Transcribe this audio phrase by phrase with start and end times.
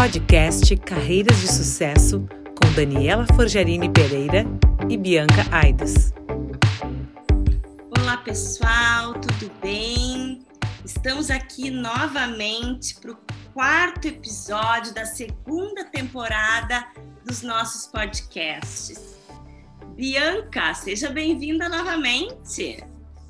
[0.00, 2.26] Podcast Carreiras de Sucesso
[2.58, 4.46] com Daniela Forjarini Pereira
[4.88, 6.14] e Bianca Aides.
[7.98, 10.40] Olá pessoal, tudo bem?
[10.86, 13.18] Estamos aqui novamente para o
[13.52, 16.82] quarto episódio da segunda temporada
[17.26, 19.18] dos nossos podcasts.
[19.96, 22.82] Bianca, seja bem-vinda novamente.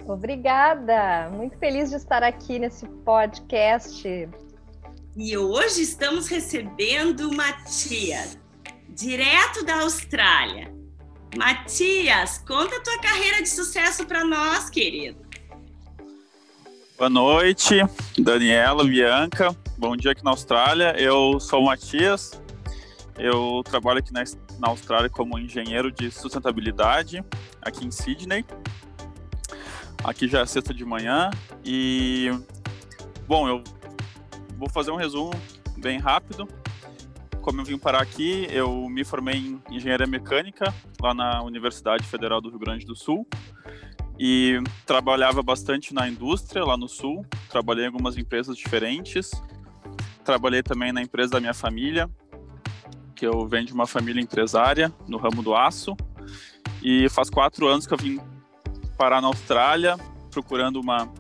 [0.07, 4.29] Obrigada, muito feliz de estar aqui nesse podcast.
[5.17, 8.39] E hoje estamos recebendo Matias,
[8.89, 10.73] direto da Austrália.
[11.37, 15.19] Matias, conta a tua carreira de sucesso para nós, querido.
[16.97, 17.75] Boa noite,
[18.17, 19.55] Daniela, Bianca.
[19.77, 20.95] Bom dia aqui na Austrália.
[20.97, 22.41] Eu sou o Matias.
[23.19, 24.23] Eu trabalho aqui na,
[24.63, 27.25] Austrália como engenheiro de sustentabilidade,
[27.61, 28.45] aqui em Sydney.
[30.05, 31.31] Aqui já é sexta de manhã
[31.65, 32.31] e,
[33.27, 33.65] bom, eu
[34.61, 35.31] vou fazer um resumo
[35.79, 36.47] bem rápido.
[37.41, 42.43] Como eu vim parar aqui, eu me formei em engenharia mecânica lá na Universidade Federal
[42.43, 43.27] do Rio Grande do Sul
[44.19, 47.25] e trabalhava bastante na indústria lá no Sul.
[47.49, 49.31] Trabalhei em algumas empresas diferentes.
[50.23, 52.11] Trabalhei também na empresa da minha família,
[53.17, 55.97] que eu venho de uma família empresária no ramo do aço.
[56.83, 58.21] E faz quatro anos que eu vim
[58.99, 59.97] parar na Austrália
[60.31, 61.11] procurando uma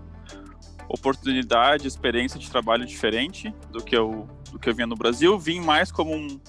[0.91, 5.39] oportunidade, experiência de trabalho diferente do que eu, do que eu vinha no Brasil.
[5.39, 6.41] Vim mais como um,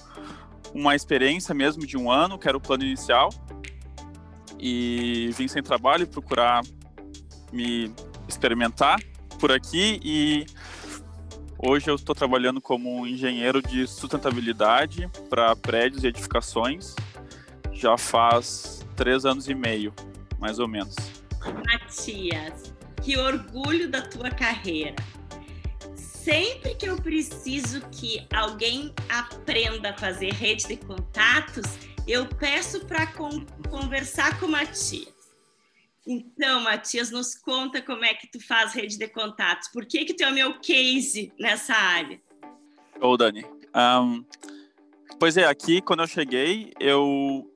[0.74, 3.30] uma experiência mesmo de um ano, que era o plano inicial.
[4.58, 6.62] E vim sem trabalho procurar
[7.52, 7.92] me
[8.28, 9.00] experimentar
[9.38, 10.46] por aqui e
[11.58, 16.94] hoje eu estou trabalhando como engenheiro de sustentabilidade para prédios e edificações
[17.72, 19.92] já faz três anos e meio,
[20.38, 20.94] mais ou menos.
[21.66, 24.94] Matias, que orgulho da tua carreira.
[25.96, 31.64] Sempre que eu preciso que alguém aprenda a fazer rede de contatos,
[32.06, 35.12] eu peço para con conversar com o Matias.
[36.06, 39.68] Então, Matias, nos conta como é que tu faz rede de contatos.
[39.68, 42.20] Por que que tu é o meu case nessa área?
[43.00, 43.44] Ô, Dani.
[43.74, 44.24] Um,
[45.18, 47.48] pois é, aqui quando eu cheguei, eu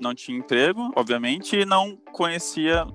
[0.00, 2.86] não tinha emprego, obviamente, e não conhecia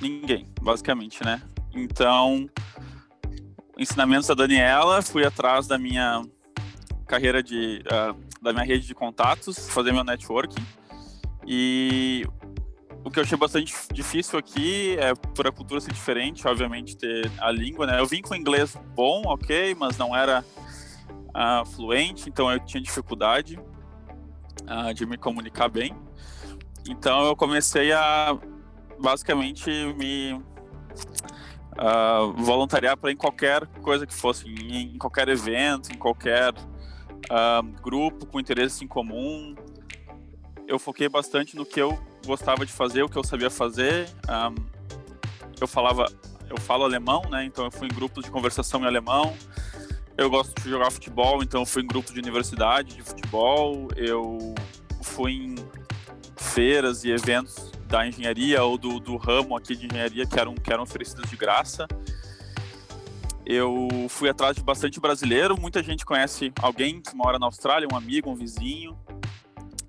[0.00, 1.42] ninguém, basicamente, né?
[1.74, 2.48] Então,
[3.78, 6.22] ensinamentos da Daniela, fui atrás da minha
[7.06, 10.64] carreira de uh, da minha rede de contatos, fazer meu networking.
[11.46, 12.24] E
[13.04, 17.30] o que eu achei bastante difícil aqui é por a cultura ser diferente, obviamente ter
[17.38, 18.00] a língua, né?
[18.00, 20.44] Eu vim com inglês bom, ok, mas não era
[21.28, 23.58] uh, fluente, então eu tinha dificuldade
[24.62, 25.94] uh, de me comunicar bem.
[26.88, 28.36] Então eu comecei a
[28.98, 30.40] basicamente me
[31.76, 38.26] uh, voluntariar para em qualquer coisa que fosse, em, qualquer evento, em qualquer uh, grupo
[38.26, 39.54] com interesse em comum.
[40.66, 44.08] Eu foquei bastante no que eu gostava de fazer, o que eu sabia fazer.
[44.28, 44.52] Um, ah,
[45.60, 46.06] eu falava,
[46.50, 47.44] eu falo alemão, né?
[47.44, 49.36] Então eu fui em grupos de conversação em alemão.
[50.16, 53.88] Eu gosto de jogar futebol, então eu fui em grupos de universidade de futebol.
[53.94, 54.56] Eu
[55.02, 55.54] fui em
[56.36, 60.72] feiras e eventos da engenharia ou do, do ramo aqui de engenharia que eram, que
[60.72, 61.86] eram oferecidas de graça.
[63.44, 67.96] Eu fui atrás de bastante brasileiro, muita gente conhece alguém que mora na Austrália, um
[67.96, 68.92] amigo, um vizinho.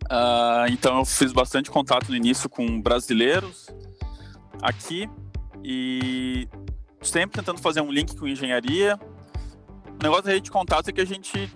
[0.04, 3.68] Uh, então eu fiz bastante contato no início com brasileiros
[4.62, 5.10] aqui
[5.64, 6.48] e
[7.02, 9.00] sempre tentando fazer um link com engenharia.
[10.00, 11.52] O negócio da rede de contato é que a gente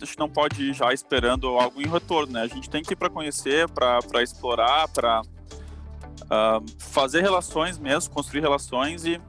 [0.00, 2.42] a gente não pode ir já esperando algo em retorno, né?
[2.42, 5.22] A gente tem que ir para conhecer, para explorar, para
[6.24, 9.20] uh, fazer relações mesmo, construir relações e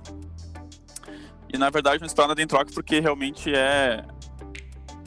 [1.53, 4.06] e na verdade não esperar nada em troca porque realmente é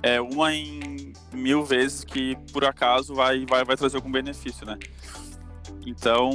[0.02, 4.78] é uma em mil vezes que por acaso vai vai vai trazer algum benefício, né?
[5.86, 6.30] Então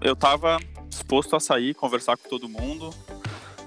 [0.00, 0.58] eu estava
[0.88, 2.90] disposto a sair, conversar com todo mundo.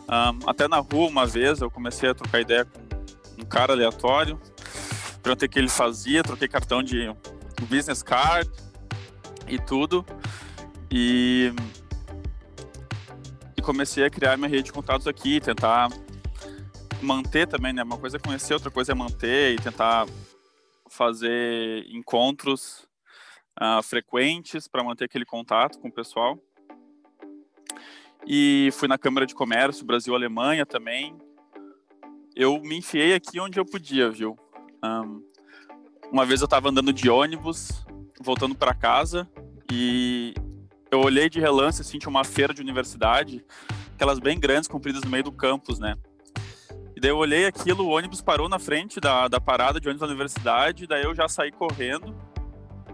[0.09, 4.39] Um, até na rua uma vez eu comecei a trocar ideia com um cara aleatório,
[5.21, 7.13] perguntei o que ele fazia, troquei cartão de
[7.69, 8.49] business card
[9.47, 10.05] e tudo.
[10.91, 11.51] E,
[13.55, 15.89] e comecei a criar minha rede de contatos aqui, tentar
[17.01, 17.83] manter também, né?
[17.83, 20.05] Uma coisa é conhecer, outra coisa é manter e tentar
[20.89, 22.87] fazer encontros
[23.61, 26.37] uh, frequentes para manter aquele contato com o pessoal.
[28.25, 31.17] E fui na Câmara de Comércio Brasil-Alemanha também.
[32.35, 34.37] Eu me enfiei aqui onde eu podia, viu?
[34.83, 35.23] Um,
[36.11, 37.85] uma vez eu estava andando de ônibus,
[38.21, 39.29] voltando para casa,
[39.71, 40.33] e
[40.91, 43.43] eu olhei de relance, assim, tinha uma feira de universidade,
[43.93, 45.95] aquelas bem grandes, compridas no meio do campus, né?
[46.95, 50.01] E daí eu olhei aquilo, o ônibus parou na frente da, da parada de ônibus
[50.01, 52.15] da universidade, daí eu já saí correndo.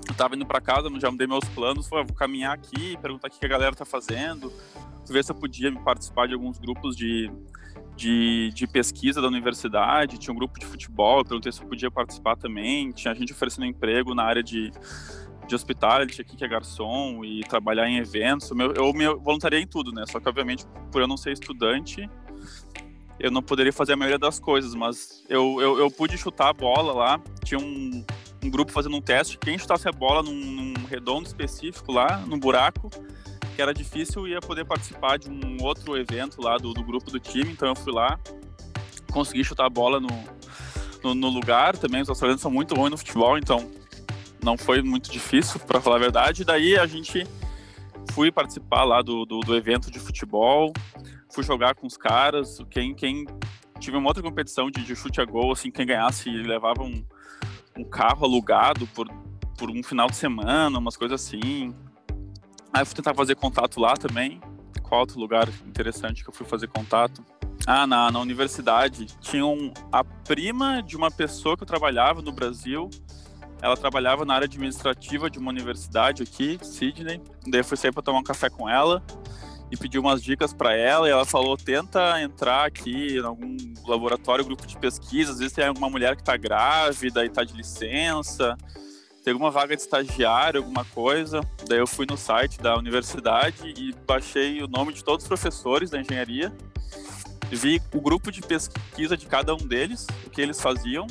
[0.08, 3.32] Eu tava indo para casa, já mudei meus planos, foi, vou caminhar aqui, perguntar o
[3.32, 4.52] que a galera tá fazendo,
[5.08, 7.32] ver se eu podia participar de alguns grupos de,
[7.96, 12.36] de, de, pesquisa da universidade, tinha um grupo de futebol, perguntei se eu podia participar
[12.36, 14.72] também, tinha gente oferecendo emprego na área de,
[15.48, 18.50] de hospitality aqui, que é garçom, e trabalhar em eventos.
[18.52, 20.06] Eu, eu me voluntariei em tudo, né?
[20.08, 22.10] Só que, obviamente, por eu não ser estudante,
[23.20, 26.54] eu não poderia fazer a maioria das coisas, mas eu, eu, eu pude chutar a
[26.54, 27.22] bola lá.
[27.44, 28.04] Tinha um,
[28.44, 29.38] um grupo fazendo um teste.
[29.38, 32.90] Quem chutasse a bola num, num, redondo específico lá, num buraco,
[33.56, 37.20] que era difícil, ia poder participar de um outro evento lá do, do grupo do
[37.20, 37.52] time.
[37.52, 38.20] Então eu fui lá,
[39.12, 40.10] consegui chutar a bola no,
[41.04, 41.78] no, no lugar.
[41.78, 43.70] Também os australianos são muito bons no futebol, então
[44.44, 46.44] não foi muito difícil, para falar a verdade.
[46.44, 47.26] Daí a gente
[48.12, 50.74] fui participar lá do, do, do evento de futebol
[51.34, 52.60] fui jogar com os caras.
[52.70, 53.26] Quem, quem
[53.80, 57.04] tive uma outra competição de, de chute a gol, assim, quem ganhasse levava um,
[57.78, 59.08] um carro alugado por,
[59.58, 61.74] por um final de semana, umas coisas assim.
[62.72, 64.40] Aí fui tentar fazer contato lá também.
[64.84, 67.26] Qual outro lugar interessante que eu fui fazer contato?
[67.66, 69.06] Ah, na, na universidade.
[69.20, 72.90] Tinha um, a prima de uma pessoa que eu trabalhava no Brasil.
[73.64, 77.22] Ela trabalhava na área administrativa de uma universidade aqui, Sydney.
[77.48, 79.02] Daí eu fui sair para tomar um café com ela
[79.72, 81.08] e pedi umas dicas para ela.
[81.08, 83.56] E ela falou tenta entrar aqui em algum
[83.88, 87.54] laboratório, grupo de pesquisa, às vezes tem alguma mulher que está grávida e está de
[87.54, 88.58] licença,
[89.24, 91.40] tem alguma vaga de estagiário, alguma coisa.
[91.66, 95.90] Daí eu fui no site da universidade e baixei o nome de todos os professores
[95.90, 96.54] da engenharia,
[97.50, 101.08] vi o grupo de pesquisa de cada um deles, o que eles faziam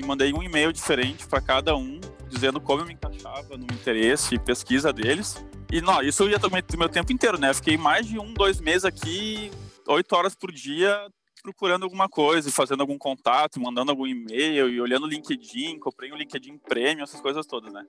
[0.00, 4.34] e mandei um e-mail diferente para cada um dizendo como eu me encaixava no interesse
[4.34, 5.44] e pesquisa deles.
[5.70, 7.52] E não, isso ia tomar meu tempo inteiro, né?
[7.52, 9.50] fiquei mais de um, dois meses aqui,
[9.86, 11.06] oito horas por dia,
[11.42, 16.16] procurando alguma coisa, fazendo algum contato, mandando algum e-mail, e olhando o LinkedIn, comprei um
[16.16, 17.84] LinkedIn Premium, essas coisas todas, né?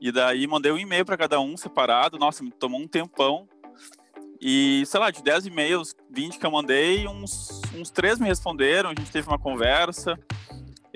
[0.00, 3.48] E daí mandei um e-mail para cada um separado, nossa, me tomou um tempão.
[4.40, 8.90] E, sei lá, de 10 e-mails, 20 que eu mandei, uns, uns 3 me responderam,
[8.90, 10.18] a gente teve uma conversa.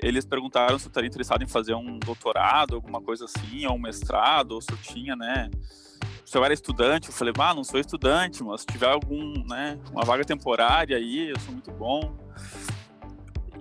[0.01, 3.79] Eles perguntaram se eu estaria interessado em fazer um doutorado, alguma coisa assim, ou um
[3.79, 5.49] mestrado, ou se eu tinha, né?
[6.31, 9.77] se eu era estudante, eu falei, ah, não sou estudante, mas se tiver algum, né,
[9.91, 12.15] uma vaga temporária aí, eu sou muito bom.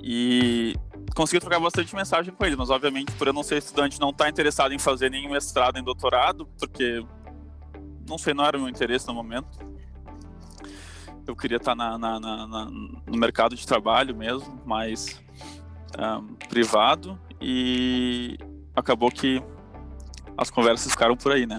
[0.00, 0.76] E
[1.16, 4.24] consegui trocar bastante mensagem com eles, mas obviamente por eu não ser estudante, não estar
[4.24, 7.04] tá interessado em fazer nenhum mestrado em doutorado, porque
[8.08, 9.48] não sei, não era o meu interesse no momento.
[11.26, 15.20] Eu queria estar na, na, na, no mercado de trabalho mesmo, mais
[15.98, 18.38] um, privado, e
[18.74, 19.42] acabou que
[20.36, 21.58] as conversas ficaram por aí, né?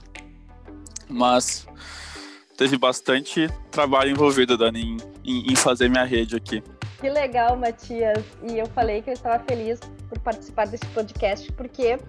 [1.12, 1.68] mas
[2.58, 6.64] teve bastante trabalho envolvido, Dani, em, em, fazer minha rede aqui.
[7.00, 8.24] Que legal, Matias.
[8.48, 12.00] E eu falei que eu estava feliz por participar desse podcast, porque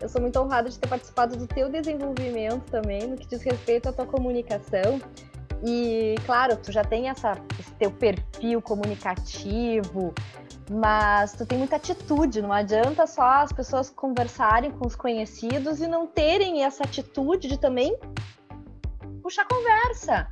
[0.00, 3.88] eu sou muito honrada de ter participado do teu desenvolvimento também, no que diz respeito
[3.88, 5.00] à tua comunicação.
[5.64, 10.14] E, claro, tu já tem essa, esse teu perfil comunicativo,
[10.70, 15.86] mas tu tem muita atitude, não adianta só as pessoas conversarem com os conhecidos e
[15.86, 17.96] não terem essa atitude de também
[19.22, 20.28] puxar conversa.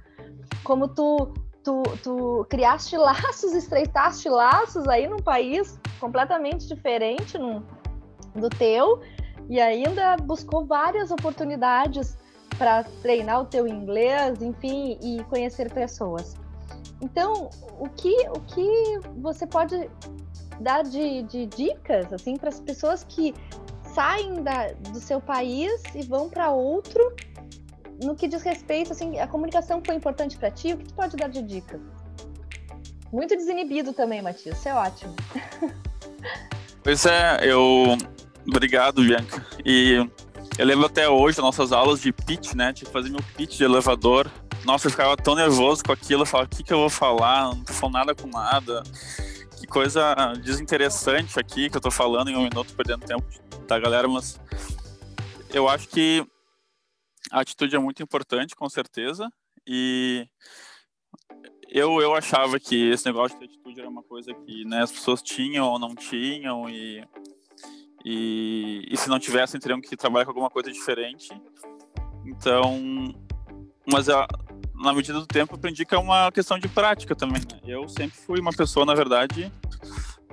[0.65, 7.63] Como tu, tu, tu criaste laços, estreitaste laços aí num país completamente diferente num,
[8.35, 9.01] do teu
[9.49, 12.17] e ainda buscou várias oportunidades
[12.59, 16.37] para treinar o teu inglês, enfim, e conhecer pessoas.
[17.01, 19.91] Então, o que, o que você pode
[20.61, 23.35] dar de, de dicas assim para as pessoas que
[23.95, 27.15] saem da, do seu país e vão para outro
[28.03, 30.73] no que diz respeito, assim, a comunicação foi importante para ti?
[30.73, 31.81] O que tu pode dar de dica?
[33.13, 34.59] Muito desinibido também, Matias.
[34.59, 35.15] Isso é ótimo.
[36.83, 37.97] Pois é, eu.
[38.47, 39.43] Obrigado, Bianca.
[39.65, 40.07] E
[40.59, 42.75] eu lembro até hoje nossas aulas de pitch, né?
[42.75, 44.31] Tinha que fazer meu pitch de elevador.
[44.67, 46.23] Nossa, eu ficava tão nervoso com aquilo.
[46.23, 47.55] Eu falava, o que, que eu vou falar?
[47.55, 48.83] Não tô falando nada com nada.
[49.65, 53.25] Que coisa desinteressante aqui que eu tô falando em um minuto, perdendo tempo
[53.67, 54.07] da galera.
[54.07, 54.39] Mas
[55.49, 56.23] eu acho que
[57.33, 59.27] a atitude é muito importante, com certeza.
[59.67, 60.29] E
[61.71, 65.23] eu, eu achava que esse negócio de atitude era uma coisa que né, as pessoas
[65.23, 66.69] tinham ou não tinham.
[66.69, 67.03] E,
[68.05, 71.31] e, e se não tivessem, teriam que trabalhar com alguma coisa diferente.
[72.27, 73.15] Então,
[73.91, 74.27] mas a,
[74.75, 77.41] na medida do tempo, aprendi que é uma questão de prática também.
[77.41, 77.61] Né?
[77.65, 79.53] Eu sempre fui uma pessoa, na verdade,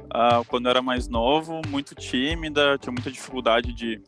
[0.05, 4.01] uh, quando eu era mais novo, muito tímida, tinha muita dificuldade de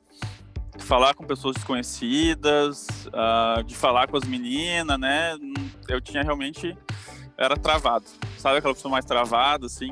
[0.79, 5.37] falar com pessoas desconhecidas, uh, de falar com as meninas, né?
[5.87, 6.75] Eu tinha realmente
[7.37, 8.05] era travado,
[8.37, 9.91] sabe aquela pessoa mais travada, assim.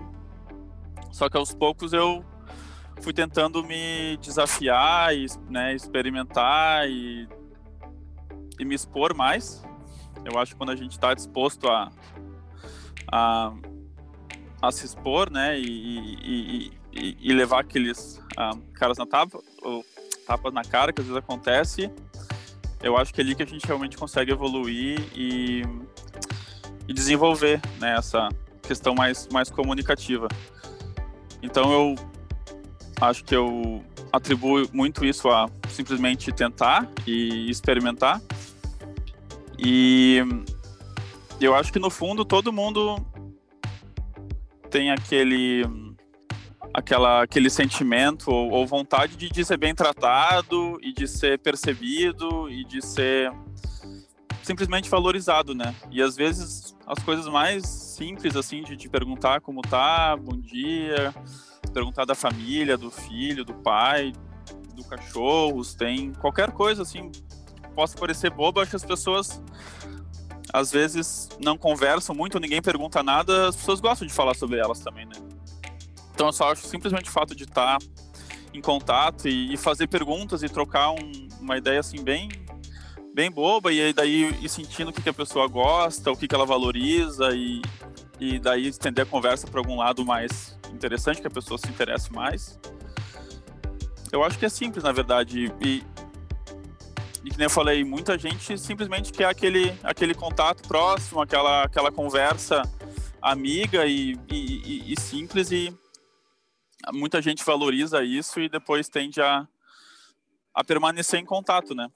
[1.12, 2.24] Só que aos poucos eu
[3.01, 7.27] fui tentando me desafiar e né, experimentar e,
[8.60, 9.63] e me expor mais.
[10.25, 11.91] Eu acho que quando a gente está disposto a,
[13.11, 13.53] a,
[14.61, 19.83] a, se expor, né, e, e, e, e levar aqueles uh, caras na tapa, ou
[20.25, 21.91] tapas na cara, que às vezes acontece,
[22.81, 25.63] eu acho que é ali que a gente realmente consegue evoluir e,
[26.87, 28.29] e desenvolver né, essa
[28.61, 30.27] questão mais, mais comunicativa.
[31.41, 31.95] Então eu
[32.99, 38.21] acho que eu atribuo muito isso a simplesmente tentar e experimentar.
[39.63, 40.20] E
[41.39, 42.96] eu acho que no fundo todo mundo
[44.72, 45.63] tem aquele
[46.74, 52.50] aquela aquele sentimento ou, ou vontade de, de, ser bem tratado e de ser percebido
[52.50, 53.32] e de ser
[54.41, 55.75] simplesmente valorizado, né?
[55.91, 61.13] E às vezes as coisas mais simples assim de, perguntar como tá, bom dia,
[61.72, 64.12] perguntar da família, do filho, do pai,
[64.74, 67.12] do cachorro, tem qualquer coisa assim
[67.71, 69.41] possa parecer boba, acho que as pessoas
[70.53, 74.79] às vezes não conversam muito, ninguém pergunta nada, as pessoas gostam de falar sobre elas
[74.79, 75.13] também, né?
[76.13, 77.77] Então eu só acho simplesmente o fato de estar
[78.53, 82.29] em contato e, fazer perguntas e trocar um, uma ideia assim bem
[83.13, 86.35] bem boba e daí ir sentindo o que, que a pessoa gosta, o que, que
[86.35, 87.61] ela valoriza e,
[88.19, 92.11] e daí estender a conversa para algum lado mais interessante, que a pessoa se interesse
[92.11, 92.59] mais.
[94.11, 95.51] Eu acho que é simples, na verdade.
[95.61, 95.83] E,
[97.23, 101.91] e que nem eu falei, muita gente simplesmente quer aquele, aquele contato próximo, aquela, aquela
[101.91, 102.63] conversa
[103.21, 105.75] amiga e, e, e simples e
[106.91, 109.47] muita gente valoriza isso e depois tende a,
[110.53, 111.89] a permanecer em contato, né?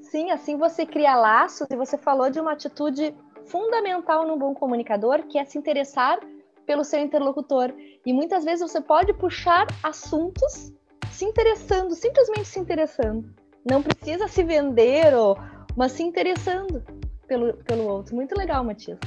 [0.00, 3.14] Sim, assim você cria laços e você falou de uma atitude
[3.46, 6.18] fundamental no bom comunicador, que é se interessar
[6.64, 7.74] pelo seu interlocutor.
[8.06, 10.72] E muitas vezes você pode puxar assuntos
[11.10, 13.34] se interessando, simplesmente se interessando.
[13.68, 15.38] Não precisa se vender, ou,
[15.76, 16.82] mas se interessando
[17.26, 18.14] pelo, pelo outro.
[18.14, 18.98] Muito legal, Matias.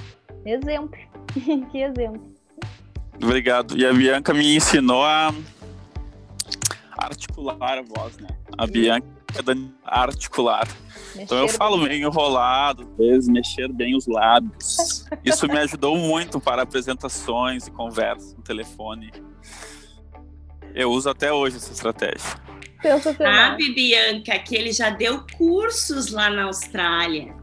[0.46, 1.00] Exemplo.
[1.72, 2.32] que exemplo.
[3.22, 3.78] Obrigado.
[3.78, 5.34] E a Bianca me ensinou a
[6.98, 8.28] articular a voz, né?
[8.58, 9.42] A Bianca é
[9.86, 10.68] articular.
[11.16, 12.88] Mexer então eu falo meio enrolado,
[13.28, 15.06] mexer bem os lábios.
[15.24, 19.12] Isso me ajudou muito para apresentações e conversas no telefone.
[20.74, 22.40] Eu uso até hoje essa estratégia.
[23.18, 27.34] Sabe, Bianca, que ele já deu cursos lá na Austrália.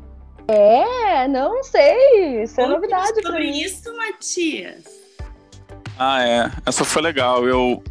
[0.49, 2.43] É, não sei.
[2.43, 3.61] Isso é novidade para mim.
[3.61, 4.85] isso, Matias.
[5.99, 6.51] Ah, é.
[6.65, 7.47] Essa foi legal.
[7.47, 7.83] Eu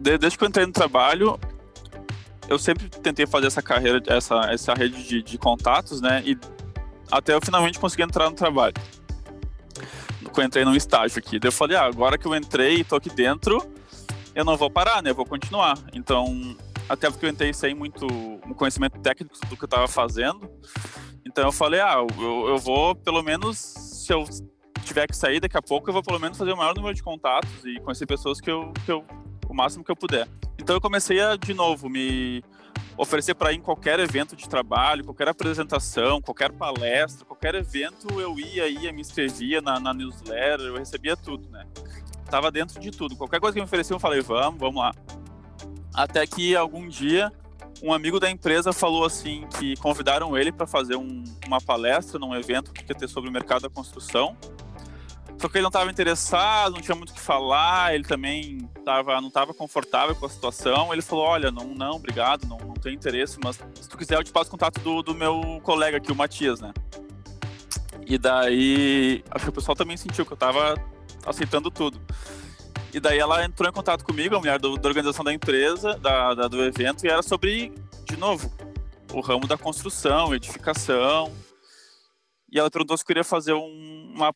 [0.00, 1.38] desde que eu entrei no trabalho,
[2.48, 6.22] eu sempre tentei fazer essa carreira, essa, essa rede de, de contatos, né?
[6.24, 6.38] E
[7.10, 8.74] até eu finalmente consegui entrar no trabalho.
[10.36, 11.38] Eu entrei num estágio aqui.
[11.38, 13.60] Daí eu falei, ah, agora que eu entrei e tô aqui dentro,
[14.38, 15.10] eu não vou parar, né?
[15.10, 15.76] Eu vou continuar.
[15.92, 16.56] Então,
[16.88, 18.06] até porque eu entrei sem muito
[18.56, 20.48] conhecimento técnico do que eu tava fazendo.
[21.26, 24.24] Então eu falei, ah, eu, eu vou, pelo menos, se eu
[24.84, 27.02] tiver que sair daqui a pouco, eu vou pelo menos fazer o maior número de
[27.02, 29.04] contatos e conhecer pessoas que eu, que eu
[29.48, 30.28] o máximo que eu puder.
[30.56, 32.42] Então eu comecei a, de novo, me
[32.96, 38.38] oferecer para ir em qualquer evento de trabalho, qualquer apresentação, qualquer palestra, qualquer evento eu
[38.38, 41.66] ia, ia, me inscrevia na, na newsletter, eu recebia tudo, né?
[42.30, 43.16] Tava dentro de tudo.
[43.16, 44.94] Qualquer coisa que me ofereciam, eu falei, vamos, vamos lá.
[45.94, 47.32] Até que algum dia
[47.82, 52.34] um amigo da empresa falou assim que convidaram ele para fazer um, uma palestra num
[52.34, 54.36] evento que ia ter sobre o mercado da construção
[55.38, 59.20] só que ele não estava interessado, não tinha muito o que falar, ele também tava,
[59.20, 60.92] não estava confortável com a situação.
[60.92, 64.24] Ele falou: Olha, não, não, obrigado, não, não tenho interesse, mas se tu quiser eu
[64.24, 66.72] te passo contato do, do meu colega aqui, o Matias, né?
[68.04, 70.74] E daí, acho que o pessoal também sentiu que eu estava
[71.28, 72.00] aceitando tudo.
[72.92, 76.34] E daí ela entrou em contato comigo, a mulher do, da organização da empresa, da,
[76.34, 77.72] da, do evento, e era sobre,
[78.04, 78.50] de novo,
[79.12, 81.32] o ramo da construção, edificação.
[82.50, 84.34] E ela perguntou se eu queria fazer um, uma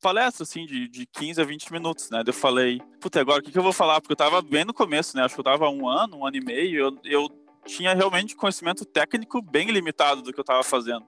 [0.00, 2.22] palestra, assim, de, de 15 a 20 minutos, né?
[2.26, 4.00] Eu falei, puta, agora o que, que eu vou falar?
[4.00, 5.24] Porque eu tava bem no começo, né?
[5.24, 7.28] Acho que eu tava um ano, um ano e meio, eu, eu
[7.66, 11.06] tinha realmente conhecimento técnico bem limitado do que eu tava fazendo.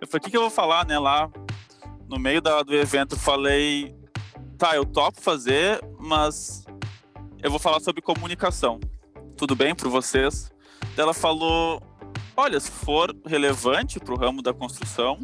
[0.00, 0.98] Eu falei, o que, que eu vou falar, né?
[0.98, 1.30] Lá
[2.08, 3.94] no meio da, do evento, eu falei,
[4.56, 6.64] tá, eu topo fazer, mas
[7.42, 8.80] eu vou falar sobre comunicação.
[9.36, 10.50] Tudo bem para vocês?
[10.96, 11.80] Ela falou,
[12.36, 15.18] olha, se for relevante para o ramo da construção,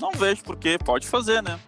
[0.00, 1.58] não vejo por que, pode fazer, né?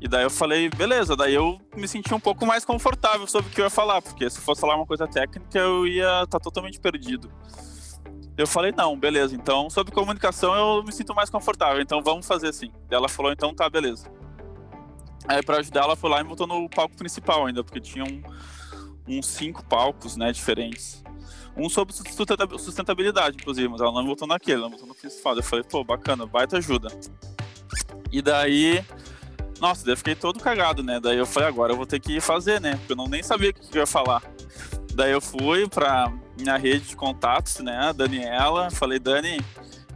[0.00, 3.54] E daí eu falei, beleza, daí eu me senti um pouco mais confortável sobre o
[3.54, 6.40] que eu ia falar, porque se fosse falar uma coisa técnica eu ia estar tá
[6.40, 7.30] totalmente perdido.
[8.36, 12.48] Eu falei, não, beleza, então sobre comunicação eu me sinto mais confortável, então vamos fazer
[12.48, 12.70] assim.
[12.90, 14.10] Ela falou, então tá, beleza.
[15.28, 18.06] Aí para ajudar ela foi lá e me botou no palco principal ainda, porque tinham
[19.06, 21.02] uns cinco palcos, né, diferentes.
[21.56, 21.94] Um sobre
[22.58, 25.34] sustentabilidade, inclusive, mas ela não botou naquele, ela botou no principal.
[25.34, 26.88] Eu falei, pô, bacana, baita ajuda.
[28.12, 28.84] E daí,
[29.58, 31.00] nossa, daí eu fiquei todo cagado, né?
[31.00, 32.76] Daí eu falei, agora eu vou ter que fazer, né?
[32.76, 34.22] Porque eu não nem sabia o que eu ia falar.
[34.94, 37.76] Daí eu fui pra minha rede de contatos, né?
[37.76, 39.40] A Daniela, falei, Dani,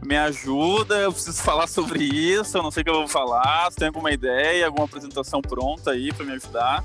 [0.03, 3.71] me ajuda, eu preciso falar sobre isso, eu não sei o que eu vou falar,
[3.71, 6.83] se tem alguma ideia, alguma apresentação pronta aí para me ajudar.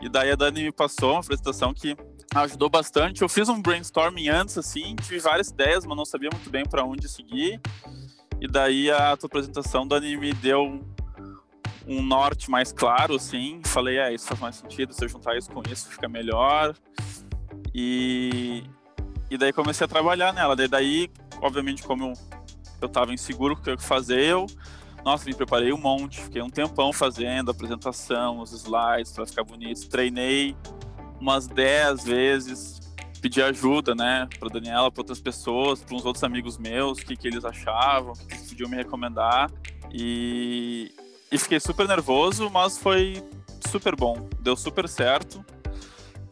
[0.00, 1.96] E daí a Dani me passou uma apresentação que
[2.34, 3.22] ajudou bastante.
[3.22, 6.84] Eu fiz um brainstorming antes, assim, tive várias ideias, mas não sabia muito bem para
[6.84, 7.60] onde seguir.
[8.40, 10.80] E daí a tua apresentação, Dani, me deu
[11.86, 13.60] um norte mais claro, assim.
[13.64, 16.74] Falei, é, isso faz mais sentido, se eu juntar isso com isso, fica melhor.
[17.74, 18.64] E,
[19.30, 20.56] e daí comecei a trabalhar nela.
[20.56, 21.10] Daí, daí
[21.42, 22.12] obviamente, como eu,
[22.80, 24.46] eu tava inseguro do que eu fazer, eu,
[25.04, 26.20] nossa, me preparei um monte.
[26.22, 29.88] Fiquei um tempão fazendo a apresentação, os slides para ficar bonito.
[29.88, 30.56] Treinei
[31.20, 32.80] umas 10 vezes,
[33.20, 37.16] pedi ajuda, né, para Daniela, para outras pessoas, para uns outros amigos meus, o que,
[37.16, 39.50] que eles achavam, o que eles podiam me recomendar.
[39.92, 40.92] E,
[41.30, 43.22] e fiquei super nervoso, mas foi
[43.68, 45.44] super bom, deu super certo.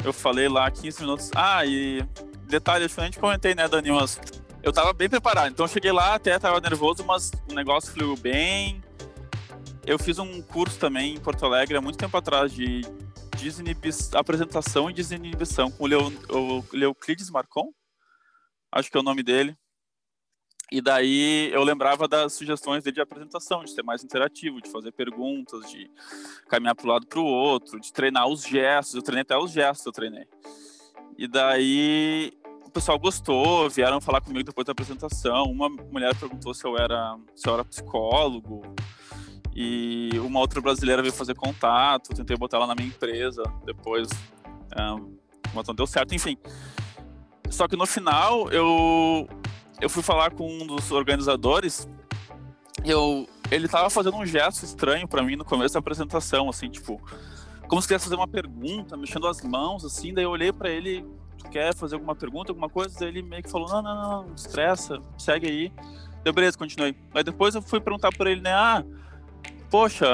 [0.05, 1.31] Eu falei lá 15 minutos.
[1.35, 2.02] Ah, e
[2.49, 4.19] detalhe, eu comentei, né, Dani, mas
[4.62, 5.50] eu tava bem preparado.
[5.50, 8.83] Então cheguei lá, até tava nervoso, mas o negócio fluiu bem.
[9.87, 12.83] Eu fiz um curso também em Porto Alegre há muito tempo atrás de
[14.14, 17.73] apresentação e desinibição com o, Leo, o Leuclides Marcon,
[18.71, 19.57] acho que é o nome dele.
[20.71, 24.93] E daí eu lembrava das sugestões dele de apresentação, de ser mais interativo, de fazer
[24.93, 25.90] perguntas, de
[26.49, 28.95] caminhar para o lado para o outro, de treinar os gestos.
[28.95, 30.29] Eu treinei até os gestos, eu treinei.
[31.19, 32.40] E daí
[32.71, 35.43] o pessoal gostou, vieram falar comigo depois da apresentação.
[35.47, 38.63] Uma mulher perguntou se eu era, se eu era psicólogo.
[39.52, 44.09] E uma outra brasileira veio fazer contato, tentei botar ela na minha empresa, depois
[44.78, 45.19] um,
[45.52, 46.37] mas não deu certo, enfim.
[47.50, 49.28] Só que no final eu
[49.80, 51.89] eu fui falar com um dos organizadores,
[52.85, 57.02] eu ele tava fazendo um gesto estranho para mim no começo da apresentação, assim, tipo,
[57.67, 61.04] como se quisesse fazer uma pergunta, mexendo as mãos assim, daí eu olhei para ele,
[61.41, 62.99] tu quer fazer alguma pergunta, alguma coisa?
[62.99, 65.73] Daí ele meio que falou: "Não, não, não, estressa, segue aí".
[66.23, 66.95] Deu beleza, continuei.
[67.15, 68.85] Aí depois eu fui perguntar para ele, né, ah,
[69.71, 70.07] poxa,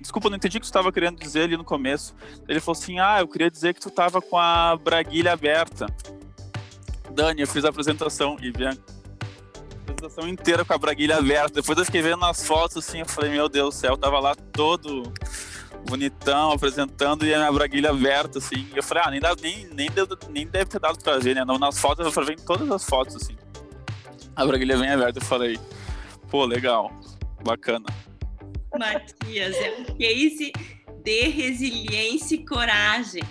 [0.00, 2.14] desculpa, não entendi o que tu estava querendo dizer ali no começo.
[2.48, 5.86] Ele falou assim: ah, eu queria dizer que tu estava com a braguilha aberta.
[7.12, 8.74] Dani, eu fiz a apresentação e vi a
[9.82, 11.60] apresentação inteira com a braguilha aberta.
[11.60, 14.18] Depois eu fiquei vendo nas fotos assim, eu falei: meu Deus do céu, eu tava
[14.18, 15.12] lá todo
[15.86, 18.66] bonitão, apresentando e a minha braguilha aberta, assim.
[18.72, 21.34] E eu falei: ah, nem, dá, nem, nem, deu, nem deve ter dado pra ver,
[21.34, 21.44] né?
[21.44, 23.36] Nas fotos, eu falei: em todas as fotos, assim.
[24.34, 25.18] A braguilha vem aberta.
[25.18, 25.58] Eu falei:
[26.30, 26.90] pô, legal,
[27.44, 27.86] bacana.
[28.78, 30.52] Matias, é um case
[31.02, 33.22] de resiliência e coragem.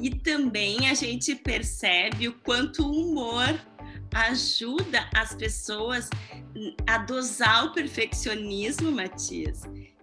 [0.00, 3.54] E também a gente percebe o quanto o humor
[4.14, 6.08] ajuda as pessoas
[6.86, 9.62] a dosar o perfeccionismo, Matias.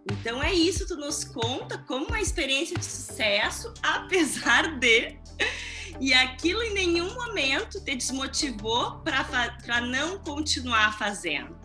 [0.09, 5.19] Então é isso, tu nos conta como uma experiência de sucesso, apesar de.
[5.99, 11.55] E aquilo em nenhum momento te desmotivou para não continuar fazendo.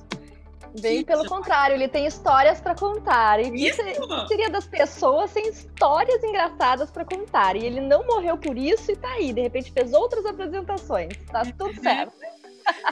[0.80, 3.40] Bem pelo contrário, ele tem histórias para contar.
[3.40, 3.80] E isso
[4.28, 7.56] seria das pessoas sem histórias engraçadas para contar.
[7.56, 9.32] E ele não morreu por isso e tá aí.
[9.32, 11.16] De repente fez outras apresentações.
[11.30, 11.82] Tá tudo uhum.
[11.82, 12.12] certo.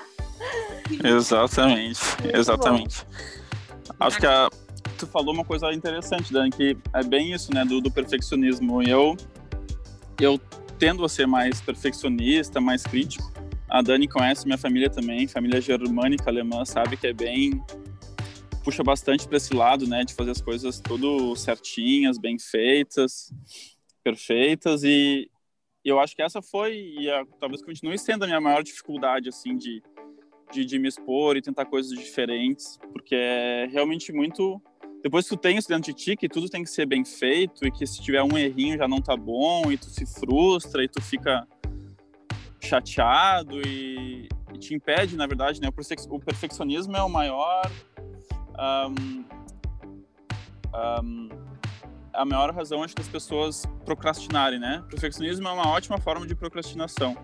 [1.05, 2.01] exatamente,
[2.33, 3.07] exatamente.
[4.01, 4.49] Acho que a,
[4.99, 8.83] tu falou uma coisa interessante, Dani, que é bem isso, né, do, do perfeccionismo.
[8.83, 9.17] Eu,
[10.21, 10.39] eu
[10.79, 13.33] tendo a ser mais perfeccionista, mais crítico,
[13.69, 17.63] a Dani conhece minha família também, família germânica alemã, sabe que é bem
[18.63, 23.31] puxa bastante para esse lado, né, de fazer as coisas tudo certinhas, bem feitas,
[24.03, 25.31] perfeitas e
[25.85, 29.55] eu acho que essa foi e a, talvez continue sendo a minha maior dificuldade assim
[29.57, 29.83] de,
[30.51, 34.63] de, de me expor e tentar coisas diferentes, porque é realmente muito
[35.05, 37.71] depois tu tem isso dentro de ti, que tudo tem que ser bem feito e
[37.71, 41.03] que se tiver um errinho já não tá bom e tu se frustra e tu
[41.03, 41.47] fica
[42.59, 45.69] chateado e, e, te impede, na verdade, né?
[45.69, 47.71] O, perfeccionismo é o maior.
[48.59, 49.25] Um,
[51.05, 51.29] um,
[52.11, 54.83] a maior razão, acho, das pessoas procrastinarem, né?
[54.87, 57.15] O perfeccionismo é uma ótima forma de procrastinação.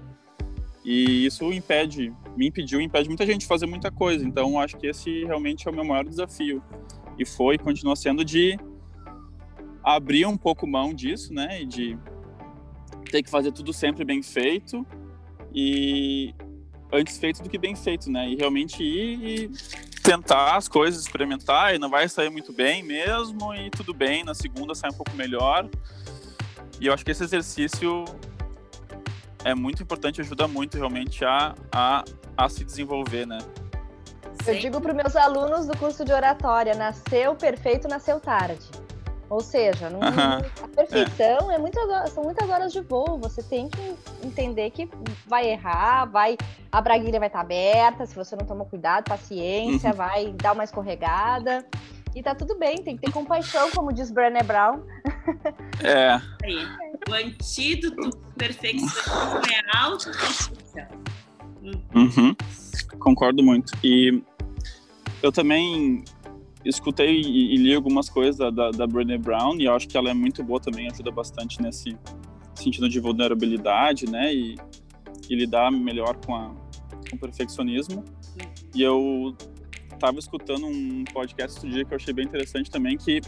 [0.84, 4.22] E isso impede, me impediu, impede muita gente de fazer muita coisa.
[4.22, 6.62] Então, acho que esse realmente é o meu maior desafio.
[7.20, 8.58] E foi e continua sendo de
[9.84, 11.60] abrir um pouco mão disso, né?
[11.60, 11.98] E de
[13.10, 14.86] ter que fazer tudo sempre bem feito
[15.54, 16.34] e
[16.90, 18.26] antes feito do que bem feito, né?
[18.26, 19.50] E realmente ir e
[20.02, 24.32] tentar as coisas, experimentar, e não vai sair muito bem mesmo, e tudo bem, na
[24.32, 25.68] segunda sai um pouco melhor.
[26.80, 28.06] E eu acho que esse exercício
[29.44, 32.02] é muito importante, ajuda muito realmente a, a,
[32.34, 33.38] a se desenvolver, né?
[34.46, 38.66] Eu digo para os meus alunos do curso de oratória, nasceu perfeito, nasceu tarde.
[39.28, 41.54] Ou seja, não, a perfeição é.
[41.54, 43.16] é muitas, são muitas horas de voo.
[43.20, 44.90] Você tem que entender que
[45.28, 46.36] vai errar, vai
[46.72, 49.96] a braguilha vai estar aberta, se você não tomar cuidado, paciência, uhum.
[49.96, 51.64] vai dar uma escorregada.
[52.14, 54.82] E tá tudo bem, tem que ter compaixão, como diz Brené Brown.
[55.82, 56.20] É.
[57.08, 60.86] O antídoto perfeccionismo é autoperfeição.
[61.94, 62.34] Uhum.
[62.98, 63.72] Concordo muito.
[63.82, 64.22] E
[65.22, 66.04] eu também
[66.64, 70.10] escutei e, e, li algumas coisas da, da, da Brené Brown e acho que ela
[70.10, 71.96] é muito boa também, ajuda bastante nesse
[72.54, 74.34] sentido de vulnerabilidade, né?
[74.34, 74.56] E,
[75.28, 76.48] e lidar melhor com, a,
[77.08, 78.04] com o perfeccionismo.
[78.74, 79.36] E eu
[79.92, 83.20] estava escutando um podcast outro dia que eu achei bem interessante também, que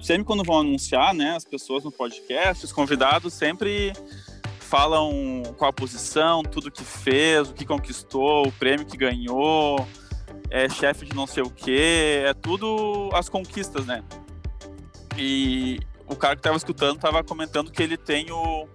[0.00, 3.92] sempre quando vão anunciar, né, as pessoas no podcast, os convidados sempre
[4.60, 9.86] falam qual a posição, tudo que fez, o que conquistou, o prêmio que ganhou,
[10.50, 14.02] é chefe de não sei o que, é tudo as conquistas, né?
[15.16, 18.68] E o cara que estava escutando estava comentando que ele tem o,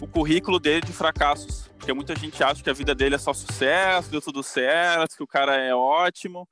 [0.00, 3.32] o currículo dele de fracassos, porque muita gente acha que a vida dele é só
[3.32, 6.48] sucesso, deu tudo certo, que o cara é ótimo,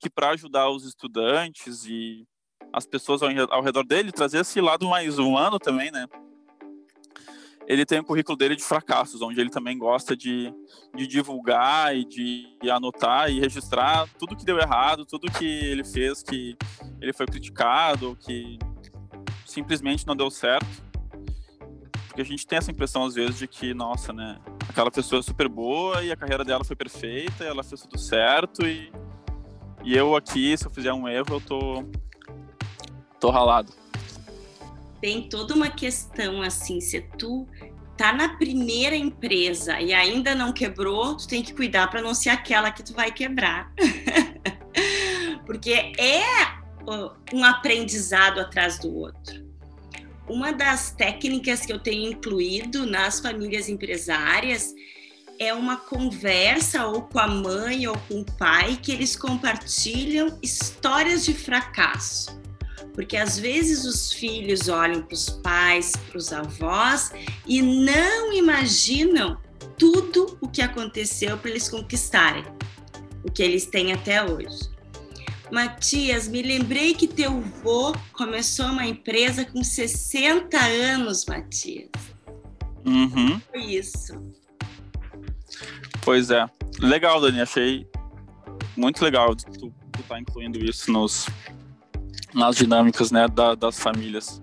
[0.00, 2.26] que para ajudar os estudantes e
[2.72, 6.06] as pessoas ao, ao redor dele, trazer esse lado mais humano também, né?
[7.66, 10.52] Ele tem o currículo dele de fracassos, onde ele também gosta de,
[10.94, 16.22] de divulgar e de anotar e registrar tudo que deu errado, tudo que ele fez
[16.22, 16.56] que
[17.00, 18.58] ele foi criticado, que
[19.44, 20.66] simplesmente não deu certo.
[22.06, 25.22] Porque a gente tem essa impressão às vezes de que, nossa, né, aquela pessoa é
[25.22, 28.92] super boa e a carreira dela foi perfeita, ela fez tudo certo e,
[29.84, 31.84] e eu aqui, se eu fizer um erro, eu tô,
[33.18, 33.72] tô ralado
[35.00, 37.46] tem toda uma questão assim, se tu
[37.96, 42.30] tá na primeira empresa e ainda não quebrou, tu tem que cuidar para não ser
[42.30, 43.72] aquela que tu vai quebrar.
[45.46, 46.22] Porque é
[47.32, 49.44] um aprendizado atrás do outro.
[50.28, 54.74] Uma das técnicas que eu tenho incluído nas famílias empresárias
[55.38, 61.24] é uma conversa ou com a mãe ou com o pai que eles compartilham histórias
[61.24, 62.45] de fracasso
[62.96, 67.12] porque às vezes os filhos olham para os pais, para os avós
[67.46, 69.38] e não imaginam
[69.78, 72.42] tudo o que aconteceu para eles conquistarem
[73.22, 74.70] o que eles têm até hoje.
[75.52, 81.90] Matias, me lembrei que teu vô começou uma empresa com 60 anos, Matias.
[82.84, 83.38] Uhum.
[83.50, 84.14] Foi isso.
[86.00, 86.46] Pois é.
[86.80, 87.42] Legal, Dani.
[87.42, 87.86] Achei
[88.74, 91.26] muito legal tu, tu tá incluindo isso nos,
[92.34, 94.42] nas dinâmicas né, da, das famílias.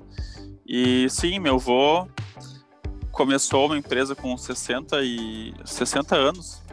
[0.66, 2.08] E sim, meu avô
[3.12, 6.64] começou uma empresa com 60, e, 60 anos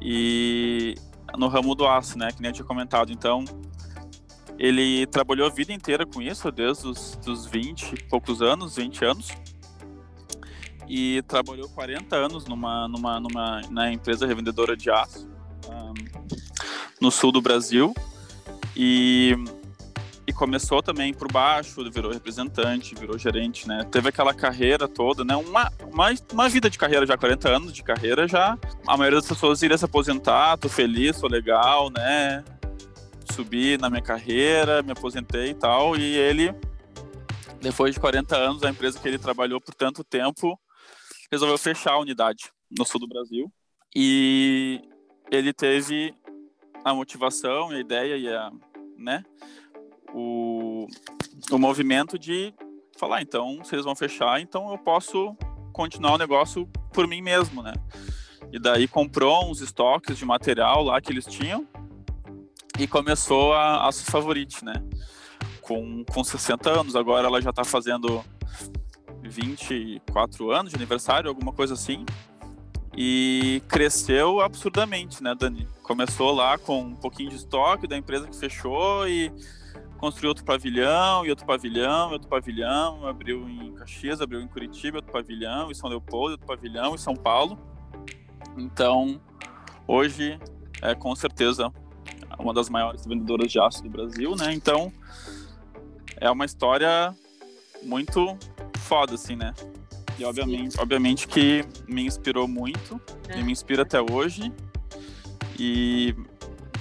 [0.00, 0.94] e
[1.36, 3.12] no ramo do aço, né, que nem eu tinha comentado.
[3.12, 3.44] Então,
[4.58, 9.04] ele trabalhou a vida inteira com isso, desde os dos 20 e poucos anos, 20
[9.04, 9.28] anos.
[10.88, 15.28] E trabalhou 40 anos numa, numa, numa na empresa revendedora de aço
[15.68, 15.92] um,
[17.00, 17.92] no sul do Brasil.
[18.74, 19.36] E
[20.28, 23.82] e começou também por baixo, virou representante, virou gerente, né?
[23.90, 25.34] Teve aquela carreira toda, né?
[25.34, 28.58] Uma, uma, uma vida de carreira já, 40 anos de carreira já.
[28.86, 32.44] A maioria das pessoas iria se aposentar, tô feliz, tô legal, né?
[33.32, 35.96] Subi na minha carreira, me aposentei e tal.
[35.96, 36.54] E ele,
[37.62, 40.60] depois de 40 anos, a empresa que ele trabalhou por tanto tempo,
[41.32, 43.50] resolveu fechar a unidade no sul do Brasil.
[43.96, 44.82] E
[45.30, 46.14] ele teve
[46.84, 48.50] a motivação, a ideia e a,
[48.98, 49.24] né?
[50.12, 50.86] O,
[51.50, 52.54] o movimento de
[52.96, 55.36] falar, então, eles vão fechar, então eu posso
[55.72, 57.72] continuar o negócio por mim mesmo, né?
[58.52, 61.66] E daí comprou uns estoques de material lá que eles tinham
[62.78, 64.82] e começou a, a favorite, né?
[65.60, 68.24] Com, com 60 anos, agora ela já está fazendo
[69.22, 72.04] 24 anos de aniversário, alguma coisa assim.
[72.96, 75.68] E cresceu absurdamente, né, Dani?
[75.82, 79.30] Começou lá com um pouquinho de estoque da empresa que fechou e
[79.98, 84.98] construiu outro pavilhão, e outro pavilhão, e outro pavilhão, abriu em Caxias, abriu em Curitiba,
[84.98, 87.58] outro pavilhão, em São Leopoldo, outro pavilhão, em São Paulo.
[88.56, 89.20] Então,
[89.86, 90.38] hoje
[90.80, 91.72] é com certeza
[92.38, 94.52] uma das maiores vendedoras de aço do Brasil, né?
[94.54, 94.92] Então,
[96.16, 97.14] é uma história
[97.82, 98.38] muito
[98.78, 99.52] foda, assim, né?
[100.18, 103.38] E obviamente, obviamente que me inspirou muito, é.
[103.38, 104.52] e me inspira até hoje.
[105.58, 106.14] E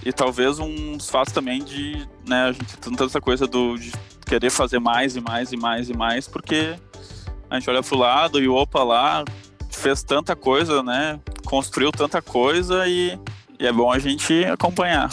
[0.08, 3.92] e talvez uns fatos também de, né, a gente tanta essa coisa do, de
[4.26, 6.76] querer fazer mais e mais e mais e mais, porque
[7.50, 9.26] a gente olha pro lado e opa lá
[9.70, 11.20] fez tanta coisa, né?
[11.46, 13.18] Construiu tanta coisa e,
[13.60, 15.10] e é bom a gente acompanhar.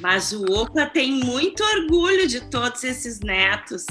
[0.00, 3.86] Mas o Opa tem muito orgulho de todos esses netos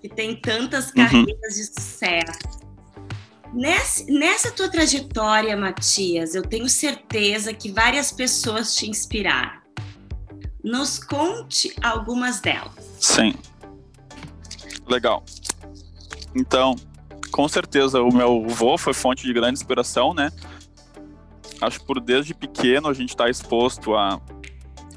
[0.00, 0.94] que tem tantas uhum.
[0.96, 1.48] carreiras uhum.
[1.48, 2.63] de sucesso.
[3.54, 9.62] Nessa, nessa tua trajetória, Matias, eu tenho certeza que várias pessoas te inspiraram.
[10.62, 12.74] Nos conte algumas delas.
[12.98, 13.32] Sim.
[14.88, 15.24] Legal.
[16.34, 16.74] Então,
[17.30, 20.32] com certeza o meu avô foi fonte de grande inspiração, né?
[21.60, 24.20] Acho que por desde pequeno a gente está exposto a,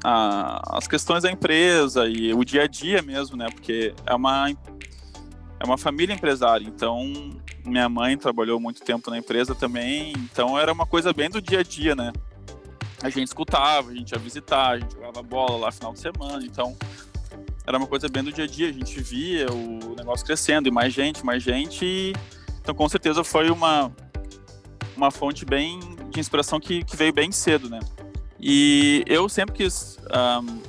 [0.02, 3.46] a, as questões da empresa e o dia a dia mesmo, né?
[3.50, 9.54] Porque é uma é uma família empresária, então minha mãe trabalhou muito tempo na empresa
[9.54, 12.12] também, então era uma coisa bem do dia a dia, né?
[13.02, 16.44] A gente escutava, a gente ia visitar, a gente jogava bola lá final de semana,
[16.44, 16.76] então
[17.66, 20.70] era uma coisa bem do dia a dia, a gente via o negócio crescendo e
[20.70, 22.12] mais gente, mais gente, e,
[22.60, 23.92] então com certeza foi uma
[24.96, 25.78] uma fonte bem
[26.10, 27.78] de inspiração que, que veio bem cedo, né?
[28.40, 29.96] E eu sempre quis
[30.42, 30.60] um,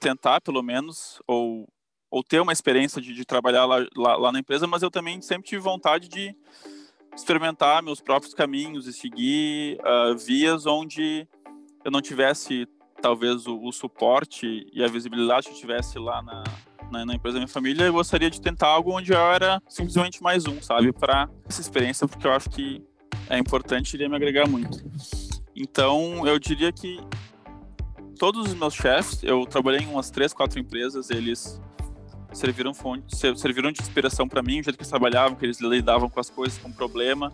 [0.00, 1.68] tentar, pelo menos, ou,
[2.14, 5.20] ou ter uma experiência de, de trabalhar lá, lá, lá, na empresa, mas eu também
[5.20, 6.32] sempre tive vontade de
[7.12, 11.26] experimentar meus próprios caminhos e seguir uh, vias onde
[11.84, 12.68] eu não tivesse,
[13.02, 16.44] talvez, o, o, suporte e a visibilidade que eu tivesse lá na,
[16.88, 17.86] na, na, empresa da minha família.
[17.86, 20.92] Eu gostaria de tentar algo onde eu era simplesmente mais um, sabe?
[20.92, 22.80] Para essa experiência, porque eu acho que
[23.28, 24.88] é importante e iria me agregar muito.
[25.56, 26.96] Então, eu diria que
[28.20, 31.60] todos os meus chefes, eu trabalhei em umas três, quatro empresas, eles
[32.34, 36.08] serviram fonte, serviram de inspiração para mim, o jeito que eles trabalhavam, que eles lidavam
[36.08, 37.32] com as coisas, com problema,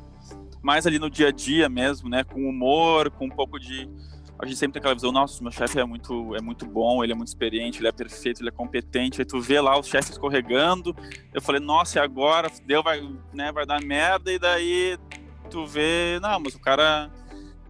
[0.62, 3.88] mais ali no dia a dia mesmo, né, com humor, com um pouco de
[4.42, 7.12] a gente sempre tem aquela visão, nossa, meu chefe é muito, é muito bom, ele
[7.12, 9.20] é muito experiente, ele é perfeito, ele é competente.
[9.20, 10.96] Aí tu vê lá o chefe escorregando.
[11.34, 12.50] Eu falei, nossa, e agora?
[12.64, 14.32] Deu, vai, né, vai dar merda.
[14.32, 14.98] E daí
[15.50, 17.10] tu vê, não, mas o cara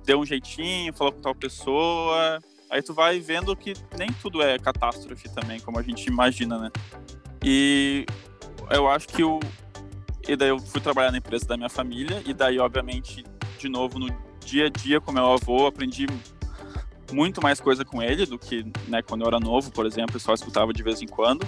[0.04, 2.38] deu um jeitinho, falou com tal pessoa.
[2.70, 6.70] Aí tu vai vendo que nem tudo é catástrofe também, como a gente imagina, né?
[7.42, 8.06] E
[8.70, 9.40] eu acho que o.
[10.28, 13.24] E daí eu fui trabalhar na empresa da minha família, e daí, obviamente,
[13.58, 14.08] de novo, no
[14.44, 16.06] dia a dia com meu avô, aprendi
[17.12, 20.20] muito mais coisa com ele do que né, quando eu era novo, por exemplo, eu
[20.20, 21.46] só escutava de vez em quando.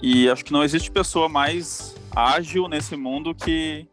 [0.00, 3.86] E acho que não existe pessoa mais ágil nesse mundo que,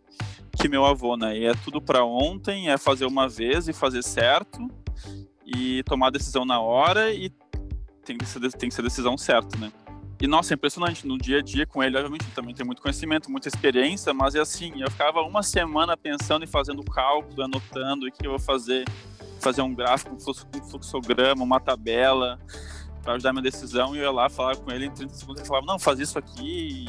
[0.56, 1.38] que meu avô, né?
[1.38, 4.69] E é tudo para ontem, é fazer uma vez e fazer certo
[5.45, 7.32] e tomar decisão na hora e
[8.04, 9.71] tem que ser, tem que ser decisão certa, né?
[10.19, 13.30] E nossa, é impressionante, no dia a dia com ele, obviamente, também tem muito conhecimento,
[13.30, 18.12] muita experiência, mas é assim, eu ficava uma semana pensando e fazendo cálculo, anotando o
[18.12, 18.86] que eu vou fazer,
[19.41, 20.19] fazer um gráfico, um
[20.69, 22.39] fluxograma, uma tabela,
[23.04, 25.47] para ajudar minha decisão, e eu ia lá falar com ele em 30 segundos, ele
[25.47, 26.86] falava, não, faz isso aqui,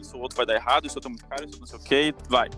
[0.00, 2.14] isso outro vai dar errado, isso outro é muito caro, isso não sei o que,
[2.28, 2.48] vai.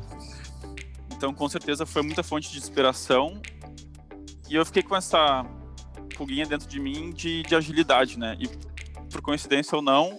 [1.17, 3.41] Então, com certeza, foi muita fonte de inspiração.
[4.49, 5.45] E eu fiquei com essa
[6.15, 8.37] pulguinha dentro de mim de, de agilidade, né?
[8.39, 8.49] E,
[9.17, 10.19] por coincidência ou não,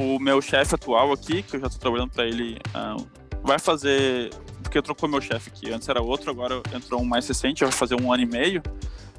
[0.00, 3.06] o meu chefe atual aqui, que eu já estou trabalhando para ele, uh,
[3.42, 4.30] vai fazer.
[4.62, 5.72] Porque trocou meu chefe aqui.
[5.72, 8.62] Antes era outro, agora entrou um mais recente, vai fazer um ano e meio,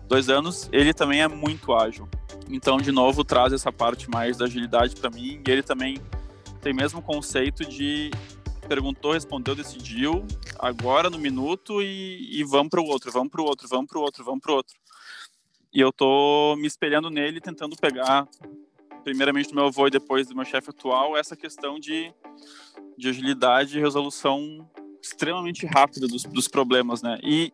[0.07, 0.69] dois anos.
[0.71, 2.07] Ele também é muito ágil.
[2.49, 5.41] Então, de novo, traz essa parte mais da agilidade para mim.
[5.45, 5.97] E ele também
[6.61, 8.11] tem o mesmo conceito de
[8.67, 10.25] perguntou, respondeu, decidiu,
[10.57, 13.99] agora no minuto e, e vamos para o outro, vamos para o outro, vamos para
[13.99, 14.75] o outro, vamos para o outro.
[15.73, 18.27] E eu tô me espelhando nele, tentando pegar,
[19.03, 22.13] primeiramente do meu avô e depois do meu chefe atual, essa questão de,
[22.97, 24.69] de agilidade e resolução
[25.01, 27.19] extremamente rápida dos, dos problemas, né?
[27.23, 27.53] E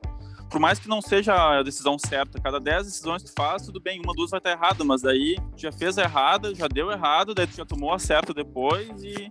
[0.50, 3.80] por mais que não seja a decisão certa, cada 10 decisões que tu faz, tudo
[3.80, 7.46] bem, uma, duas vai estar errada, mas daí já fez errada, já deu errado, daí
[7.46, 9.30] tu já tomou a certa depois e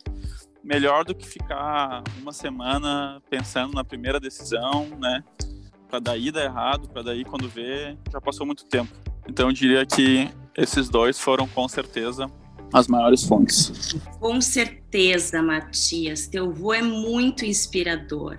[0.63, 5.25] melhor do que ficar uma semana pensando na primeira decisão, né?
[5.89, 8.93] Para daí dar errado, para daí quando vê, já passou muito tempo.
[9.29, 12.31] Então eu diria que esses dois foram com certeza
[12.73, 13.95] as maiores fontes.
[14.19, 18.37] Com certeza, Matias, teu vô é muito inspirador.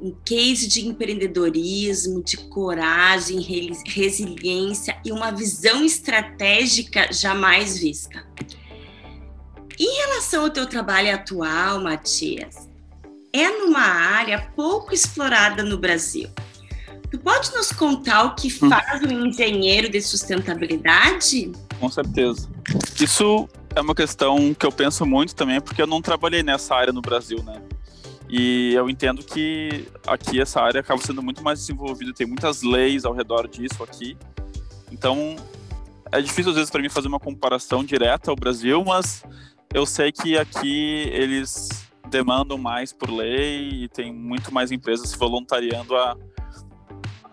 [0.00, 3.40] Um case de empreendedorismo, de coragem,
[3.86, 8.26] resiliência e uma visão estratégica jamais vista.
[9.78, 12.68] Em relação ao teu trabalho atual, Matias,
[13.32, 16.28] é numa área pouco explorada no Brasil.
[17.14, 18.68] Tu pode nos contar o que hum.
[18.68, 21.52] faz um engenheiro de sustentabilidade?
[21.78, 22.50] Com certeza.
[23.00, 26.92] Isso é uma questão que eu penso muito também, porque eu não trabalhei nessa área
[26.92, 27.62] no Brasil, né?
[28.28, 33.04] E eu entendo que aqui essa área acaba sendo muito mais desenvolvida, tem muitas leis
[33.04, 34.16] ao redor disso aqui.
[34.90, 35.36] Então,
[36.10, 39.22] é difícil às vezes para mim fazer uma comparação direta ao Brasil, mas
[39.72, 41.68] eu sei que aqui eles
[42.10, 46.16] demandam mais por lei e tem muito mais empresas se voluntariando a,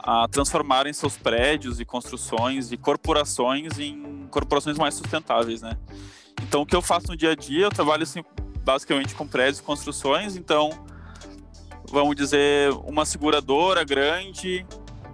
[0.04, 5.78] a transformarem seus prédios e construções e corporações em corporações mais sustentáveis, né?
[6.42, 8.24] Então, o que eu faço no dia a dia, eu trabalho assim,
[8.64, 10.72] basicamente com prédios e construções, então
[11.92, 14.66] vamos dizer, uma seguradora grande,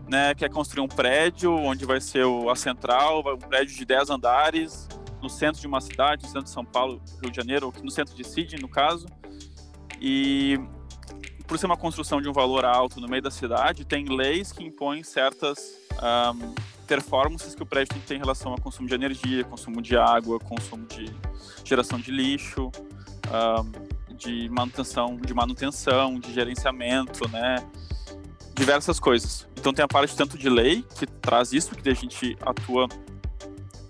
[0.08, 4.88] né, quer construir um prédio onde vai ser a central, um prédio de 10 andares,
[5.22, 8.16] no centro de uma cidade, no centro de São Paulo, Rio de Janeiro, no centro
[8.16, 9.08] de Sydney, no caso.
[10.00, 10.60] E
[11.48, 14.64] por ser uma construção de um valor alto no meio da cidade, tem leis que
[14.64, 16.54] impõem certas um,
[16.86, 19.96] performances que o prédio tem que ter em relação ao consumo de energia, consumo de
[19.98, 21.12] água, consumo de
[21.64, 22.72] geração de lixo.
[23.28, 27.58] Um, de manutenção, de manutenção, de gerenciamento, né?
[28.54, 29.48] Diversas coisas.
[29.56, 32.88] Então tem a parte tanto de lei que traz isso, que a gente atua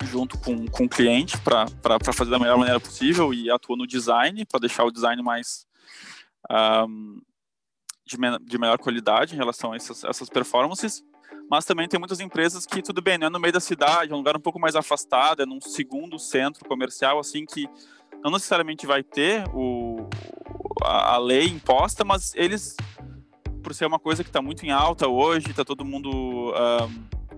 [0.04, 1.68] junto com, com o cliente para
[2.14, 5.66] fazer da melhor maneira possível e atua no design para deixar o design mais
[6.88, 7.22] um,
[8.08, 11.04] de, me, de melhor qualidade em relação a essas, essas performances.
[11.50, 14.16] Mas também tem muitas empresas que, tudo bem, não é no meio da cidade, é
[14.16, 17.70] um lugar um pouco mais afastado, é num segundo centro comercial, assim, que
[18.24, 20.10] não necessariamente vai ter o,
[20.84, 22.76] a, a lei imposta, mas eles,
[23.64, 26.54] por ser uma coisa que está muito em alta hoje, está todo mundo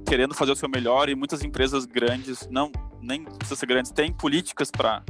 [0.07, 4.11] querendo fazer o seu melhor e muitas empresas grandes, não nem precisa ser grandes, têm
[4.11, 5.03] políticas para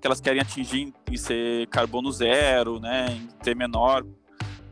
[0.00, 4.04] que elas querem atingir em ser carbono zero, né, em ter menor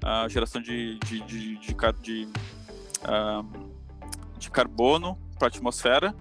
[0.04, 2.28] uh, geração de, de, de, de, de,
[3.04, 3.70] uh,
[4.38, 6.14] de carbono para a atmosfera,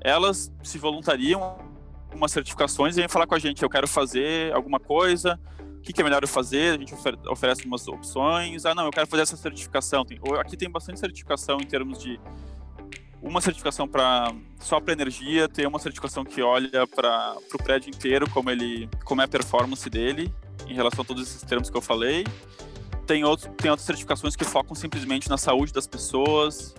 [0.00, 1.58] elas se voluntariam
[2.14, 5.38] umas certificações e vem falar com a gente, eu quero fazer alguma coisa,
[5.78, 6.74] o que, que é melhor eu fazer?
[6.74, 6.94] A gente
[7.28, 8.64] oferece umas opções.
[8.64, 10.02] Ah, não, eu quero fazer essa certificação.
[10.02, 12.18] Tem, aqui tem bastante certificação em termos de
[13.20, 18.28] uma certificação para só para energia, tem uma certificação que olha para o prédio inteiro,
[18.30, 20.32] como ele, como é a performance dele
[20.66, 22.24] em relação a todos esses termos que eu falei.
[23.06, 26.74] Tem, outro, tem outras certificações que focam simplesmente na saúde das pessoas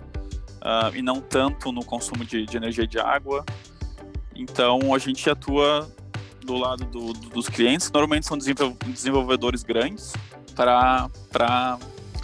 [0.56, 3.44] uh, e não tanto no consumo de, de energia de água.
[4.34, 5.88] Então a gente atua
[6.44, 10.12] do lado do, do, dos clientes, normalmente são desenvolvedores grandes,
[10.54, 11.78] para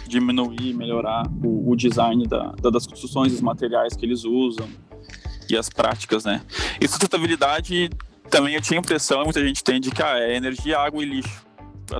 [0.07, 4.67] diminuir, melhorar o, o design da, da, das construções, os materiais que eles usam
[5.49, 6.41] e as práticas, né?
[6.79, 7.89] E sustentabilidade
[8.29, 11.45] também eu tinha impressão, muita gente tem, de que ah, é energia, água e lixo.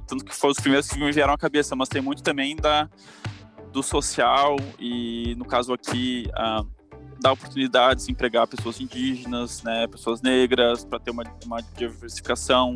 [0.01, 2.89] Tanto que foram os primeiros que me vieram à cabeça, mas tem muito também da,
[3.71, 6.63] do social e, no caso aqui, ah,
[7.23, 12.73] dar oportunidades, empregar pessoas indígenas, né, pessoas negras, para ter uma, uma diversificação,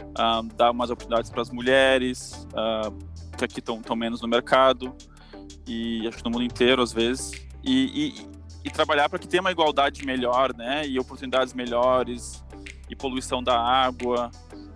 [0.00, 2.92] uh, dar mais oportunidades para as mulheres, uh,
[3.36, 4.94] que aqui estão menos no mercado,
[5.66, 7.32] e acho que no mundo inteiro, às vezes,
[7.64, 8.26] e, e,
[8.64, 12.44] e trabalhar para que tenha uma igualdade melhor, né, e oportunidades melhores,
[12.88, 14.30] e poluição da água.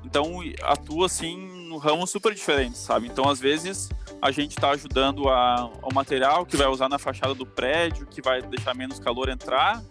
[0.05, 3.07] Então, atua, assim, no ramo super diferente, sabe?
[3.07, 3.89] Então, às vezes,
[4.21, 8.21] a gente está ajudando a, o material que vai usar na fachada do prédio, que
[8.23, 9.83] vai deixar menos calor entrar.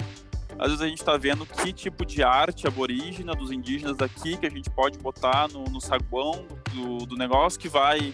[0.58, 4.46] Às vezes a gente está vendo que tipo de arte aborígena dos indígenas daqui que
[4.46, 8.14] a gente pode botar no, no saguão do, do negócio que vai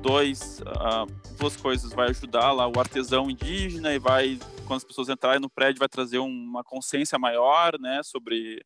[0.00, 1.06] dois uh,
[1.38, 5.50] duas coisas vai ajudar lá o artesão indígena e vai quando as pessoas entrarem no
[5.50, 8.64] prédio vai trazer uma consciência maior né sobre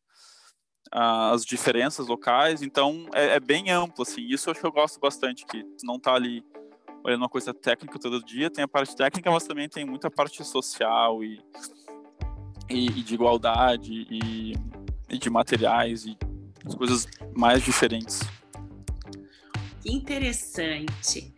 [0.91, 4.99] as diferenças locais, então é, é, bem amplo, assim, isso eu acho que eu gosto
[4.99, 6.43] bastante, que não tá ali
[7.03, 10.43] olhando uma coisa técnica todo dia, tem a parte técnica, mas também tem muita parte
[10.43, 11.41] social e,
[12.69, 14.53] e, e de igualdade e,
[15.09, 16.17] e, de materiais e
[16.65, 18.19] as coisas mais diferentes.
[19.81, 21.33] Que interessante.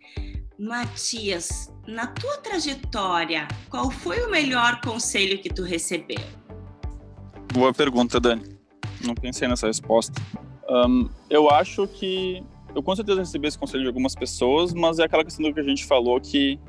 [0.60, 6.20] Matias, na tua trajetória, qual foi o melhor conselho que tu recebeu?
[7.54, 8.53] Boa pergunta, Dani
[9.06, 10.22] não pensei nessa resposta.
[10.70, 12.44] Um, eu acho que
[12.74, 15.60] eu com certeza recebi esse conselho de algumas pessoas, mas é aquela questão do que
[15.60, 16.60] a gente falou que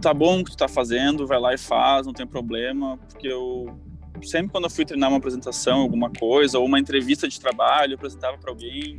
[0.00, 3.26] tá bom o que tu tá fazendo, vai lá e faz, não tem problema, porque
[3.28, 3.78] eu
[4.22, 7.96] sempre quando eu fui treinar uma apresentação, alguma coisa, ou uma entrevista de trabalho, eu
[7.96, 8.98] apresentava para alguém,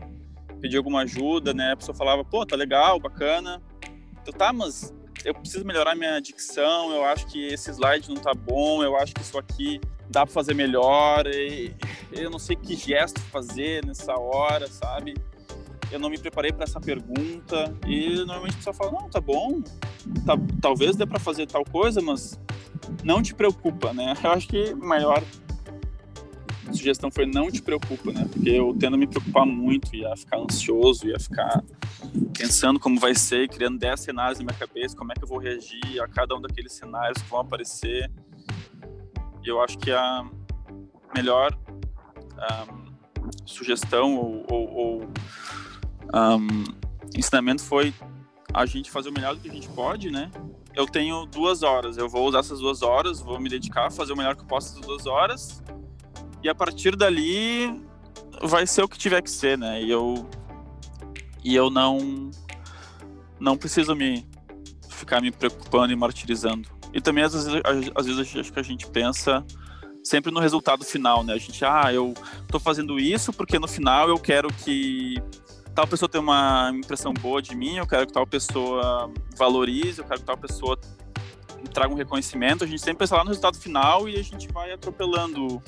[0.62, 1.74] pedi alguma ajuda, né?
[1.74, 3.62] A pessoa falava, pô, tá legal, bacana.
[4.26, 4.94] Eu, tá, mas
[5.26, 9.14] eu preciso melhorar minha dicção, eu acho que esse slide não tá bom, eu acho
[9.14, 11.26] que isso aqui dá para fazer melhor.
[12.12, 15.16] eu não sei que gesto fazer nessa hora, sabe?
[15.92, 19.62] Eu não me preparei para essa pergunta e normalmente a pessoa fala: "Não, tá bom.
[20.26, 22.40] Tá, talvez dê para fazer tal coisa, mas
[23.04, 25.24] não te preocupa, né?" Eu acho que a maior
[26.72, 28.28] sugestão foi não te preocupa, né?
[28.32, 31.64] Porque eu tendo a me preocupar muito, ia ficar ansioso, ia ficar
[32.38, 35.40] pensando como vai ser, criando 10 cenários na minha cabeça, como é que eu vou
[35.40, 38.12] reagir a cada um daqueles cenários que vão aparecer
[39.44, 40.26] Eu acho que a
[41.16, 41.58] melhor
[42.68, 42.80] um,
[43.46, 45.02] sugestão ou, ou, ou
[46.14, 46.64] um,
[47.16, 47.94] ensinamento foi
[48.54, 50.32] a gente fazer o melhor do que a gente pode, né?
[50.76, 54.14] Eu tenho duas horas, eu vou usar essas duas horas, vou me dedicar a fazer
[54.14, 55.64] o melhor que eu posso essas duas horas,
[56.44, 57.84] e a partir dali
[58.42, 59.82] vai ser o que tiver que ser, né?
[59.82, 60.28] E eu
[61.44, 62.32] e eu não
[63.40, 64.28] não preciso me
[64.90, 66.79] ficar me preocupando e martirizando.
[66.94, 67.62] E também às vezes,
[67.96, 69.46] às vezes acho que a gente pensa
[70.04, 71.34] sempre no resultado final, né?
[71.34, 72.14] A gente, ah, eu
[72.48, 75.22] tô fazendo isso porque no final eu quero que
[75.76, 80.06] tal pessoa tenha uma impressão boa de mim, eu quero que tal pessoa valorize, eu
[80.06, 80.80] quero que tal pessoa
[81.74, 82.64] traga um reconhecimento.
[82.64, 85.62] A gente sempre pensa lá no resultado final e a gente vai atropelando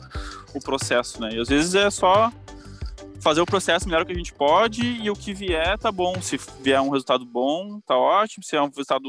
[0.53, 1.29] o processo, né?
[1.33, 2.31] E às vezes é só
[3.21, 6.19] fazer o processo melhor que a gente pode e o que vier tá bom.
[6.21, 8.43] Se vier um resultado bom, tá ótimo.
[8.43, 9.07] Se é um resultado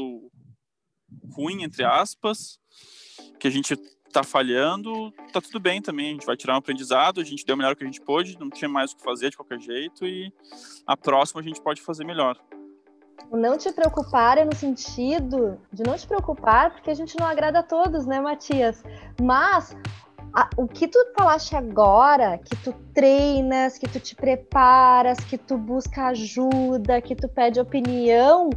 [1.31, 2.59] ruim, entre aspas,
[3.39, 3.75] que a gente
[4.11, 6.09] tá falhando, tá tudo bem também.
[6.09, 8.37] A gente vai tirar um aprendizado, a gente deu o melhor que a gente pôde,
[8.39, 10.31] não tinha mais o que fazer de qualquer jeito e
[10.85, 12.39] a próxima a gente pode fazer melhor.
[13.31, 17.25] O não te preocupar é no sentido de não te preocupar, porque a gente não
[17.25, 18.83] agrada a todos, né, Matias?
[19.21, 19.75] Mas
[20.33, 25.57] a, o que tu falaste agora, que tu treinas, que tu te preparas, que tu
[25.57, 28.49] busca ajuda, que tu pede opinião,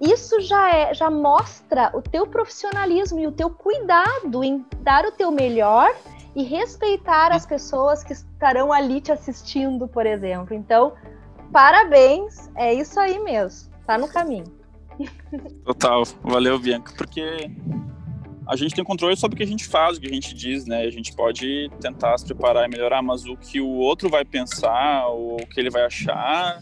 [0.00, 5.12] isso já é, já mostra o teu profissionalismo e o teu cuidado em dar o
[5.12, 5.94] teu melhor
[6.34, 10.54] e respeitar as pessoas que estarão ali te assistindo, por exemplo.
[10.54, 10.94] Então,
[11.52, 14.44] parabéns, é isso aí mesmo, tá no caminho.
[15.64, 17.50] Total, valeu, Bianca, porque
[18.46, 20.66] a gente tem controle sobre o que a gente faz, o que a gente diz,
[20.66, 20.82] né?
[20.82, 25.06] A gente pode tentar se preparar e melhorar, mas o que o outro vai pensar,
[25.06, 26.60] ou o que ele vai achar,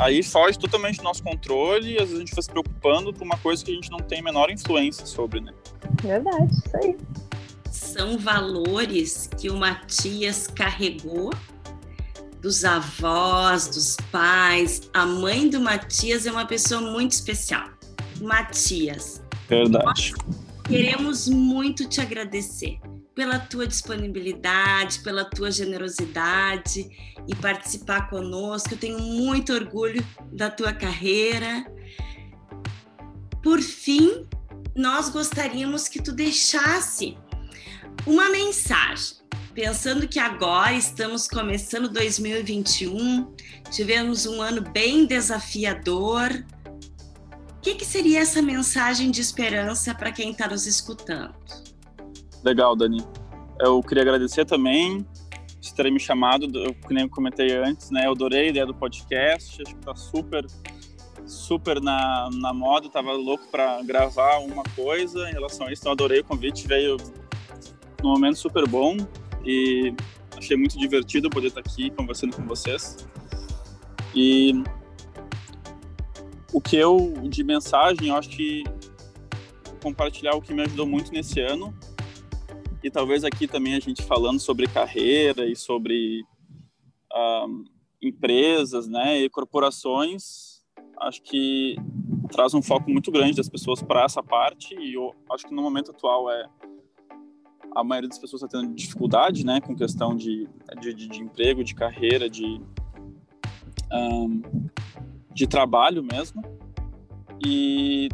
[0.00, 3.22] aí foge totalmente do nosso controle e às vezes a gente fica se preocupando por
[3.22, 5.52] uma coisa que a gente não tem a menor influência sobre, né?
[6.02, 6.96] Verdade, isso aí.
[7.70, 11.30] São valores que o Matias carregou
[12.40, 14.90] dos avós, dos pais.
[14.92, 17.68] A mãe do Matias é uma pessoa muito especial.
[18.20, 19.22] Matias.
[19.48, 20.14] Verdade.
[20.64, 22.78] Queremos muito te agradecer
[23.14, 26.88] pela tua disponibilidade, pela tua generosidade
[27.26, 28.74] e participar conosco.
[28.74, 31.66] Eu tenho muito orgulho da tua carreira.
[33.42, 34.26] Por fim,
[34.74, 37.16] nós gostaríamos que tu deixasse
[38.06, 39.18] uma mensagem.
[39.52, 43.34] Pensando que agora estamos começando 2021,
[43.70, 46.30] tivemos um ano bem desafiador.
[47.56, 51.34] O que, que seria essa mensagem de esperança para quem está nos escutando?
[52.42, 53.04] Legal, Dani.
[53.60, 55.06] Eu queria agradecer também
[55.60, 58.06] por terem me chamado, eu, eu comentei antes, né?
[58.06, 60.46] Eu adorei a ideia do podcast, acho que tá super
[61.26, 65.92] super na, na moda, tava louco para gravar uma coisa em relação a isso, então
[65.92, 66.96] adorei o convite, veio
[68.02, 68.96] num momento super bom
[69.44, 69.94] e
[70.36, 73.06] achei muito divertido poder estar aqui conversando com vocês.
[74.14, 74.62] E
[76.52, 78.64] o que eu, de mensagem, eu acho que
[79.80, 81.72] compartilhar o que me ajudou muito nesse ano
[82.82, 86.24] e talvez aqui também a gente falando sobre carreira e sobre
[87.12, 87.64] um,
[88.02, 90.62] empresas, né, e corporações,
[91.00, 91.76] acho que
[92.30, 95.62] traz um foco muito grande das pessoas para essa parte e eu acho que no
[95.62, 96.46] momento atual é
[97.74, 100.48] a maioria das pessoas está tendo dificuldade, né, com questão de,
[100.80, 102.60] de, de emprego, de carreira, de
[103.92, 104.42] um,
[105.32, 106.42] de trabalho mesmo.
[107.44, 108.08] E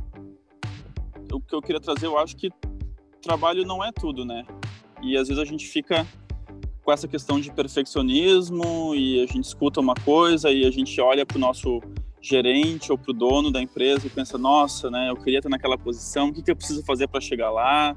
[1.33, 2.51] o que eu queria trazer, eu acho que
[3.27, 4.45] trabalho não é tudo, né?
[5.03, 6.07] E às vezes a gente fica
[6.85, 11.27] com essa questão de perfeccionismo e a gente escuta uma coisa e a gente olha
[11.27, 11.81] para o nosso
[12.21, 15.77] gerente ou para o dono da empresa e pensa, nossa, né, eu queria estar naquela
[15.77, 17.97] posição, o que, que eu preciso fazer para chegar lá?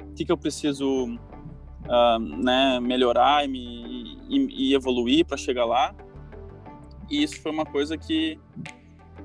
[0.00, 5.64] O que, que eu preciso uh, né, melhorar e, me, e, e evoluir para chegar
[5.64, 5.94] lá?
[7.10, 8.38] E isso foi uma coisa que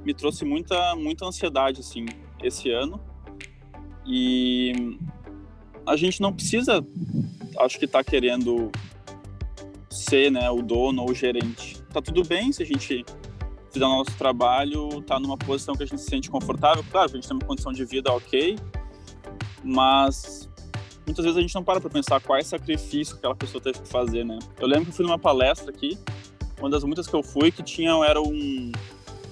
[0.03, 2.05] me trouxe muita, muita ansiedade, assim,
[2.41, 2.99] esse ano.
[4.05, 4.97] E
[5.87, 6.85] a gente não precisa,
[7.59, 8.69] acho que está querendo
[9.89, 11.81] ser né, o dono ou o gerente.
[11.93, 13.05] Tá tudo bem se a gente
[13.71, 16.83] fizer o nosso trabalho, tá numa posição que a gente se sente confortável.
[16.91, 18.57] Claro, a gente tem uma condição de vida ok,
[19.63, 20.49] mas
[21.05, 24.25] muitas vezes a gente não para para pensar quais sacrifícios aquela pessoa teve que fazer,
[24.25, 24.37] né?
[24.59, 25.97] Eu lembro que eu fui numa palestra aqui,
[26.59, 28.71] uma das muitas que eu fui, que tinha, era um,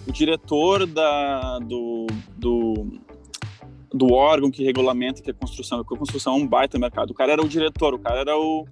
[0.08, 2.97] o diretor da, do, do
[3.96, 7.12] do órgão que regulamenta que construção, que a construção é um baita mercado.
[7.12, 8.66] O cara era o diretor, o cara era o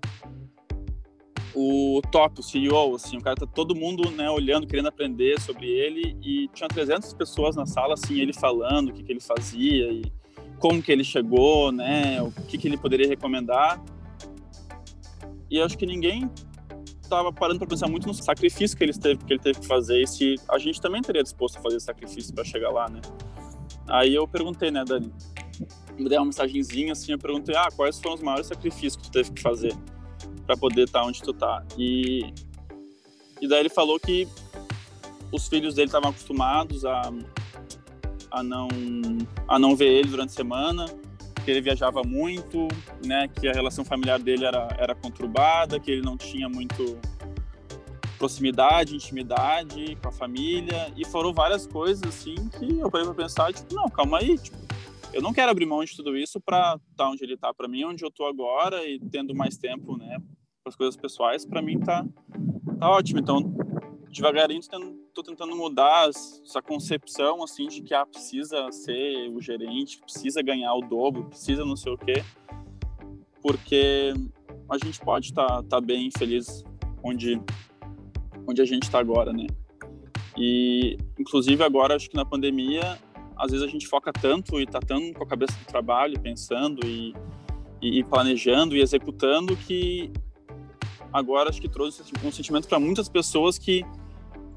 [1.55, 5.67] o top, o CEO, assim, o cara tá todo mundo, né, olhando, querendo aprender sobre
[5.67, 9.91] ele e tinha 300 pessoas na sala, assim, ele falando o que, que ele fazia
[9.91, 10.11] e
[10.57, 13.79] como que ele chegou, né, o que, que ele poderia recomendar.
[15.47, 16.27] e acho que ninguém
[16.99, 20.01] estava parando para pensar muito no sacrifício que ele teve, que ele teve que fazer
[20.01, 22.99] e se a gente também teria disposto a fazer sacrifício para chegar lá, né?
[23.87, 25.11] Aí eu perguntei, né, Dani?
[25.97, 29.11] Me deu uma mensagenzinha assim, eu perguntei: "Ah, quais foram os maiores sacrifícios que tu
[29.11, 29.73] teve que fazer
[30.45, 32.33] para poder estar tá onde tu tá?" E
[33.41, 34.27] e daí ele falou que
[35.31, 37.11] os filhos dele estavam acostumados a
[38.31, 38.67] a não
[39.47, 40.85] a não ver ele durante a semana,
[41.43, 42.67] que ele viajava muito,
[43.05, 46.97] né, que a relação familiar dele era era conturbada, que ele não tinha muito
[48.23, 53.51] proximidade, intimidade com a família e foram várias coisas assim que eu parei para pensar,
[53.51, 54.55] tipo, não, calma aí, tipo,
[55.11, 57.67] eu não quero abrir mão de tudo isso para estar tá onde ele está, para
[57.67, 60.19] mim, onde eu tô agora e tendo mais tempo, né,
[60.65, 62.05] as coisas pessoais, para mim tá
[62.79, 63.19] tá ótimo.
[63.19, 63.41] Então,
[64.09, 70.41] devagarinho estou tentando mudar essa concepção assim de que ah, precisa ser o gerente, precisa
[70.41, 72.23] ganhar o dobro, precisa não sei o quê,
[73.41, 74.13] porque
[74.69, 76.63] a gente pode estar tá, tá bem feliz
[77.03, 77.37] onde
[78.47, 79.47] onde a gente está agora, né?
[80.37, 82.97] E inclusive agora acho que na pandemia
[83.35, 86.85] às vezes a gente foca tanto e está tão com a cabeça do trabalho, pensando
[86.85, 87.13] e,
[87.81, 90.11] e, e planejando e executando que
[91.11, 93.85] agora acho que trouxe um sentimento para muitas pessoas que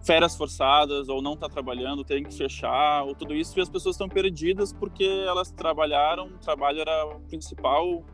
[0.07, 3.97] férias forçadas ou não está trabalhando, tem que fechar, ou tudo isso, e as pessoas
[3.97, 8.05] estão perdidas porque elas trabalharam, o trabalho era a principal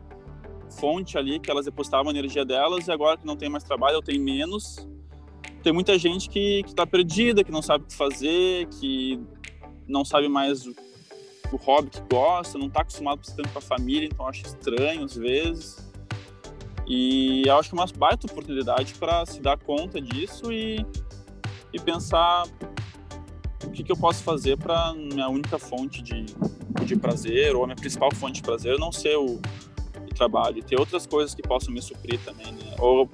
[0.81, 3.97] fonte ali que elas depositavam a energia delas, e agora que não tem mais trabalho,
[3.97, 4.89] ou tem menos,
[5.63, 9.21] tem muita gente que está perdida, que não sabe o que fazer, que
[9.87, 10.75] não sabe mais o,
[11.53, 15.05] o hobby que gosta, não está acostumado a tempo com a família, então acha estranho
[15.05, 15.91] às vezes.
[16.87, 20.85] E eu acho que é uma baita oportunidade para se dar conta disso e
[21.73, 22.47] e pensar
[23.65, 26.27] o que, que eu posso fazer para minha única fonte de,
[26.85, 30.63] de prazer ou a minha principal fonte de prazer não ser o, o trabalho e
[30.63, 32.75] ter outras coisas que possam me suprir também, né?
[32.79, 33.09] Ou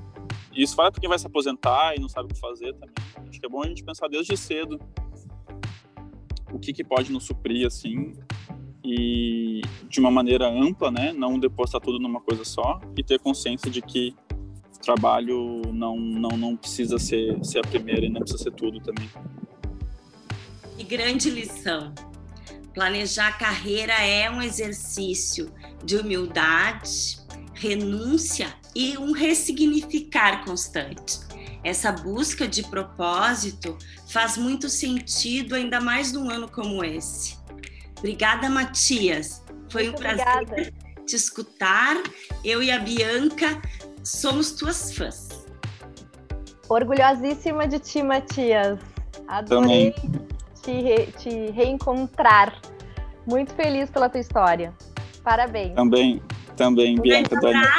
[0.62, 2.94] isso vale para quem vai se aposentar e não sabe o que fazer também.
[3.28, 4.78] Acho que é bom a gente pensar desde cedo
[6.52, 8.12] o que, que pode nos suprir assim
[8.82, 11.12] e de uma maneira ampla, né?
[11.12, 14.14] Não depositar tudo numa coisa só e ter consciência de que
[14.80, 19.08] trabalho não, não, não precisa ser, ser a primeira e não precisa ser tudo também.
[20.78, 21.92] E grande lição.
[22.72, 25.52] Planejar carreira é um exercício
[25.84, 27.18] de humildade,
[27.58, 31.18] renúncia e um ressignificar constante.
[31.64, 33.76] Essa busca de propósito
[34.08, 37.36] faz muito sentido, ainda mais num ano como esse.
[37.98, 39.42] Obrigada, Matias.
[39.68, 40.72] Foi muito um prazer obrigada.
[41.04, 41.96] te escutar.
[42.44, 43.60] Eu e a Bianca
[44.04, 45.28] somos tuas fãs.
[46.68, 48.78] Orgulhosíssima de ti, Matias.
[49.26, 49.92] Adorei
[50.62, 52.60] te, re, te reencontrar.
[53.26, 54.72] Muito feliz pela tua história.
[55.24, 55.74] Parabéns.
[55.74, 56.22] Também,
[56.58, 57.36] também, um Bianca.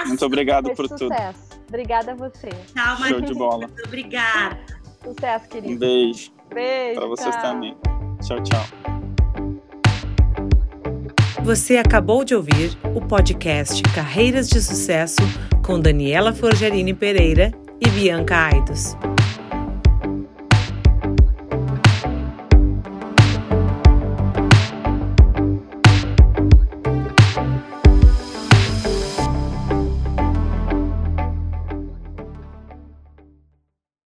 [0.07, 1.09] Muito obrigado por sucesso.
[1.09, 1.59] tudo.
[1.67, 2.49] Obrigada a você.
[2.73, 3.67] Tchau, Show de bola.
[3.67, 4.57] Muito obrigada.
[5.03, 5.75] Sucesso, querido.
[5.75, 6.31] Um beijo.
[6.51, 6.99] Beijo.
[6.99, 7.41] Para vocês tchau.
[7.41, 7.77] também.
[8.25, 8.65] Tchau, tchau.
[11.43, 15.21] Você acabou de ouvir o podcast Carreiras de Sucesso
[15.63, 18.95] com Daniela Forgerini Pereira e Bianca Aidos.